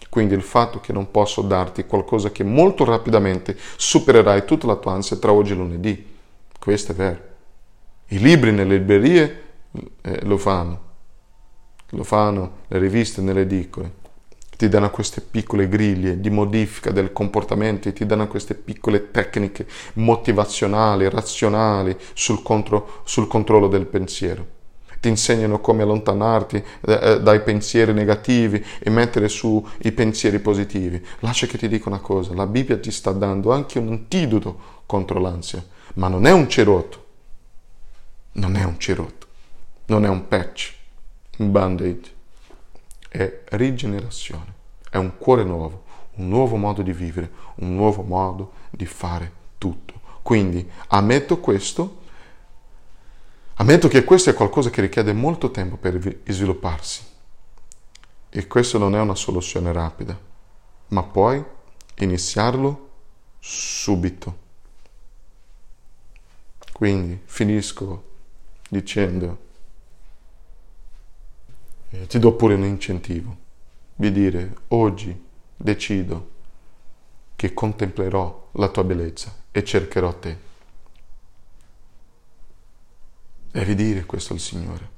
quindi 0.10 0.34
il 0.34 0.42
fatto 0.42 0.80
che 0.80 0.94
non 0.94 1.12
posso 1.12 1.42
darti 1.42 1.86
qualcosa 1.86 2.32
che 2.32 2.44
molto 2.44 2.86
rapidamente 2.86 3.58
supererai 3.76 4.46
tutta 4.46 4.68
la 4.68 4.76
tua 4.76 4.94
ansia 4.94 5.18
tra 5.18 5.34
oggi 5.34 5.52
e 5.52 5.56
lunedì, 5.56 6.16
questo 6.58 6.94
è 6.94 6.96
vero. 6.96 7.20
I 8.08 8.20
libri 8.20 8.52
nelle 8.52 8.78
librerie 8.78 9.44
eh, 10.02 10.26
lo 10.26 10.38
fanno, 10.38 10.82
lo 11.90 12.04
fanno 12.04 12.60
le 12.68 12.78
riviste 12.78 13.22
nelle 13.22 13.42
edicole, 13.42 13.92
ti 14.56 14.70
danno 14.70 14.90
queste 14.90 15.20
piccole 15.20 15.68
griglie 15.68 16.22
di 16.22 16.30
modifica 16.30 16.92
del 16.92 17.12
comportamento, 17.12 17.92
ti 17.92 18.06
danno 18.06 18.28
queste 18.28 18.54
piccole 18.54 19.12
tecniche 19.12 19.68
motivazionali, 19.94 21.10
razionali 21.10 21.98
sul, 22.14 22.42
contro, 22.42 23.02
sul 23.04 23.28
controllo 23.28 23.68
del 23.68 23.86
pensiero 23.86 24.53
ti 25.04 25.10
insegnano 25.10 25.60
come 25.60 25.84
allontanarti 25.84 26.56
eh, 26.56 26.64
eh, 27.02 27.22
dai 27.22 27.42
pensieri 27.42 27.92
negativi 27.92 28.64
e 28.80 28.90
mettere 28.90 29.28
su 29.28 29.62
i 29.80 29.92
pensieri 29.92 30.40
positivi. 30.40 31.06
Lascia 31.20 31.46
che 31.46 31.58
ti 31.58 31.68
dica 31.68 31.90
una 31.90 32.00
cosa, 32.00 32.34
la 32.34 32.48
Bibbia 32.48 32.80
ti 32.80 32.90
sta 32.90 33.12
dando 33.12 33.52
anche 33.52 33.80
un 33.80 33.90
antidoto 33.90 34.58
contro 34.86 35.20
l'ansia, 35.20 35.62
ma 35.96 36.08
non 36.08 36.26
è 36.26 36.32
un 36.32 36.48
cerotto, 36.48 37.06
non 38.34 38.56
è 38.56 38.64
un 38.64 38.80
cerotto, 38.80 39.28
non 39.88 40.06
è 40.06 40.08
un 40.08 40.26
patch, 40.26 40.74
un 41.40 41.52
band-aid, 41.52 42.12
è 43.10 43.42
rigenerazione, 43.50 44.54
è 44.90 44.96
un 44.96 45.18
cuore 45.18 45.44
nuovo, 45.44 45.84
un 46.14 46.30
nuovo 46.30 46.56
modo 46.56 46.82
di 46.82 46.94
vivere, 46.94 47.30
un 47.56 47.76
nuovo 47.76 48.04
modo 48.04 48.54
di 48.70 48.86
fare 48.86 49.30
tutto. 49.58 50.00
Quindi 50.22 50.66
ammetto 50.88 51.40
questo 51.40 52.03
Ammetto 53.56 53.88
che 53.88 54.04
questo 54.04 54.32
è 54.32 54.34
qualcosa 54.34 54.72
che 54.72 54.82
richiede 54.82 55.14
molto 55.14 55.52
tempo 55.52 55.78
per 55.78 56.00
svilupparsi 56.26 57.04
e 58.30 58.48
questo 58.48 58.80
non 58.80 58.96
è 58.96 59.00
una 59.00 59.14
soluzione 59.14 59.72
rapida, 59.72 60.20
ma 60.88 61.04
poi 61.04 61.44
iniziarlo 61.98 62.90
subito. 63.38 64.42
Quindi 66.72 67.22
finisco 67.26 68.12
dicendo, 68.70 69.38
eh, 71.92 72.08
ti 72.08 72.18
do 72.18 72.34
pure 72.34 72.56
un 72.56 72.64
incentivo, 72.64 73.38
di 73.94 74.12
dire 74.12 74.56
oggi 74.70 75.26
decido 75.56 76.32
che 77.36 77.54
contemplerò 77.54 78.50
la 78.54 78.70
tua 78.70 78.84
bellezza 78.84 79.32
e 79.52 79.64
cercherò 79.64 80.18
te. 80.18 80.52
Devi 83.54 83.76
dire 83.76 84.04
questo 84.08 84.34
al 84.34 84.40
Signore. 84.40 84.90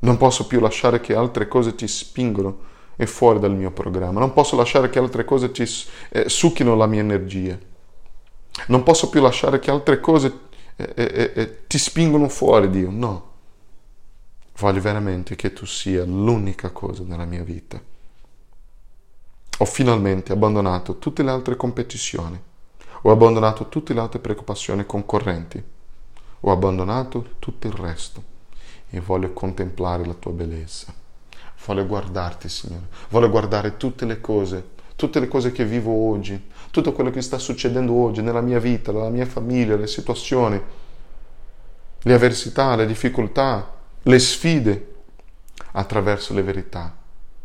Non 0.00 0.18
posso 0.18 0.46
più 0.46 0.60
lasciare 0.60 1.00
che 1.00 1.14
altre 1.14 1.48
cose 1.48 1.74
ti 1.74 1.88
spingono 1.88 2.68
e 2.94 3.06
fuori 3.06 3.38
dal 3.38 3.56
mio 3.56 3.70
programma. 3.70 4.20
Non 4.20 4.34
posso 4.34 4.54
lasciare 4.54 4.90
che 4.90 4.98
altre 4.98 5.24
cose 5.24 5.50
ti 5.50 5.64
eh, 6.10 6.28
succhino 6.28 6.74
la 6.74 6.84
mia 6.84 7.00
energia. 7.00 7.58
Non 8.66 8.82
posso 8.82 9.08
più 9.08 9.22
lasciare 9.22 9.60
che 9.60 9.70
altre 9.70 9.98
cose 9.98 10.40
eh, 10.76 10.92
eh, 10.94 11.32
eh, 11.34 11.66
ti 11.66 11.78
spingono 11.78 12.28
fuori, 12.28 12.68
Dio. 12.68 12.90
No. 12.90 13.28
Voglio 14.58 14.80
veramente 14.82 15.34
che 15.34 15.54
tu 15.54 15.64
sia 15.64 16.04
l'unica 16.04 16.68
cosa 16.72 17.02
nella 17.04 17.24
mia 17.24 17.42
vita. 17.42 17.80
Ho 19.56 19.64
finalmente 19.64 20.32
abbandonato 20.32 20.98
tutte 20.98 21.22
le 21.22 21.30
altre 21.30 21.56
competizioni. 21.56 22.38
Ho 23.02 23.10
abbandonato 23.10 23.70
tutte 23.70 23.94
le 23.94 24.00
altre 24.00 24.18
preoccupazioni 24.18 24.84
concorrenti. 24.84 25.78
Ho 26.40 26.50
abbandonato 26.50 27.34
tutto 27.38 27.66
il 27.66 27.72
resto 27.74 28.22
e 28.88 29.00
voglio 29.00 29.32
contemplare 29.32 30.04
la 30.04 30.14
tua 30.14 30.32
bellezza. 30.32 30.92
Voglio 31.64 31.86
guardarti, 31.86 32.48
Signore. 32.48 32.88
Voglio 33.10 33.28
guardare 33.28 33.76
tutte 33.76 34.06
le 34.06 34.20
cose, 34.20 34.70
tutte 34.96 35.20
le 35.20 35.28
cose 35.28 35.52
che 35.52 35.64
vivo 35.64 35.92
oggi, 35.92 36.48
tutto 36.70 36.92
quello 36.92 37.10
che 37.10 37.20
sta 37.20 37.38
succedendo 37.38 37.92
oggi 37.92 38.22
nella 38.22 38.40
mia 38.40 38.58
vita, 38.58 38.92
nella 38.92 39.10
mia 39.10 39.26
famiglia, 39.26 39.76
le 39.76 39.86
situazioni, 39.86 40.60
le 42.02 42.12
avversità, 42.14 42.74
le 42.76 42.86
difficoltà, 42.86 43.78
le 44.02 44.18
sfide, 44.18 44.94
attraverso 45.72 46.32
le 46.34 46.42
verità 46.42 46.96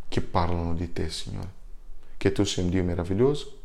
che 0.08 0.22
parlano 0.22 0.74
di 0.74 0.94
te, 0.94 1.10
Signore. 1.10 1.54
Che 2.16 2.32
tu 2.32 2.44
sei 2.46 2.64
un 2.64 2.70
Dio 2.70 2.84
meraviglioso, 2.84 3.58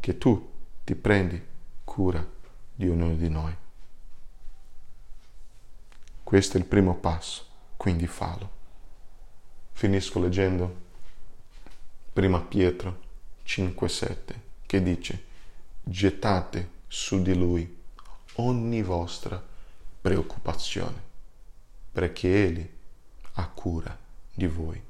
che 0.00 0.16
tu 0.16 0.48
ti 0.84 0.94
prendi 0.94 1.40
cura 1.84 2.26
di 2.74 2.88
ognuno 2.88 3.14
di 3.14 3.28
noi. 3.28 3.54
Questo 6.30 6.58
è 6.58 6.60
il 6.60 6.66
primo 6.66 6.94
passo, 6.94 7.44
quindi 7.76 8.06
fallo. 8.06 8.48
Finisco 9.72 10.20
leggendo 10.20 10.76
prima 12.12 12.40
Pietro 12.40 13.00
5,7 13.44 14.16
che 14.64 14.80
dice 14.80 15.24
gettate 15.82 16.70
su 16.86 17.20
di 17.20 17.34
lui 17.34 17.78
ogni 18.34 18.80
vostra 18.80 19.44
preoccupazione 20.00 21.02
perché 21.90 22.44
egli 22.44 22.70
ha 23.32 23.48
cura 23.48 23.98
di 24.32 24.46
voi. 24.46 24.80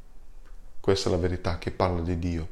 Questa 0.79 1.09
è 1.09 1.13
la 1.13 1.19
verità 1.19 1.57
che 1.57 1.71
parla 1.71 2.03
di 2.03 2.19
Dio. 2.19 2.49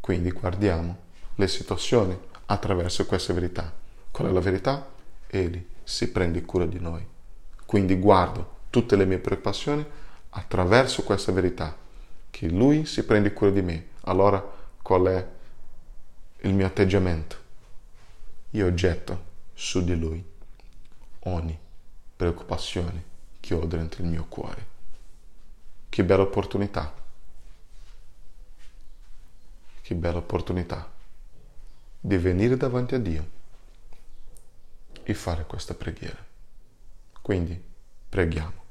Quindi 0.00 0.32
guardiamo 0.32 0.96
le 1.36 1.46
situazioni 1.46 2.18
attraverso 2.46 3.06
questa 3.06 3.32
verità. 3.32 3.72
Qual 4.10 4.26
è 4.26 4.32
la 4.32 4.40
verità? 4.40 4.90
Egli 5.28 5.72
si 5.84 6.10
prende 6.10 6.42
cura 6.42 6.66
di 6.66 6.80
noi. 6.80 7.06
Quindi 7.64 7.96
guardo 7.96 8.62
tutte 8.70 8.96
le 8.96 9.04
mie 9.04 9.18
preoccupazioni 9.18 9.84
attraverso 10.30 11.04
questa 11.04 11.32
verità, 11.32 11.76
che 12.30 12.48
Lui 12.48 12.86
si 12.86 13.04
prende 13.04 13.32
cura 13.32 13.50
di 13.50 13.62
me. 13.62 13.86
Allora 14.02 14.42
qual 14.82 15.06
è 15.06 15.28
il 16.40 16.54
mio 16.54 16.66
atteggiamento? 16.66 17.36
Io 18.50 18.74
getto 18.74 19.32
su 19.54 19.84
di 19.84 19.96
Lui 19.96 20.24
ogni 21.20 21.58
preoccupazione 22.16 23.12
che 23.40 23.54
ho 23.54 23.64
dentro 23.66 24.02
il 24.02 24.08
mio 24.08 24.26
cuore. 24.28 24.72
Che 25.88 26.04
bella 26.04 26.22
opportunità. 26.22 26.92
Che 29.80 29.94
bella 29.94 30.18
opportunità 30.18 30.90
di 32.00 32.18
venire 32.18 32.56
davanti 32.56 32.94
a 32.94 32.98
Dio 32.98 33.33
e 35.04 35.14
fare 35.14 35.44
questa 35.46 35.74
preghiera. 35.74 36.24
Quindi 37.20 37.62
preghiamo. 38.08 38.63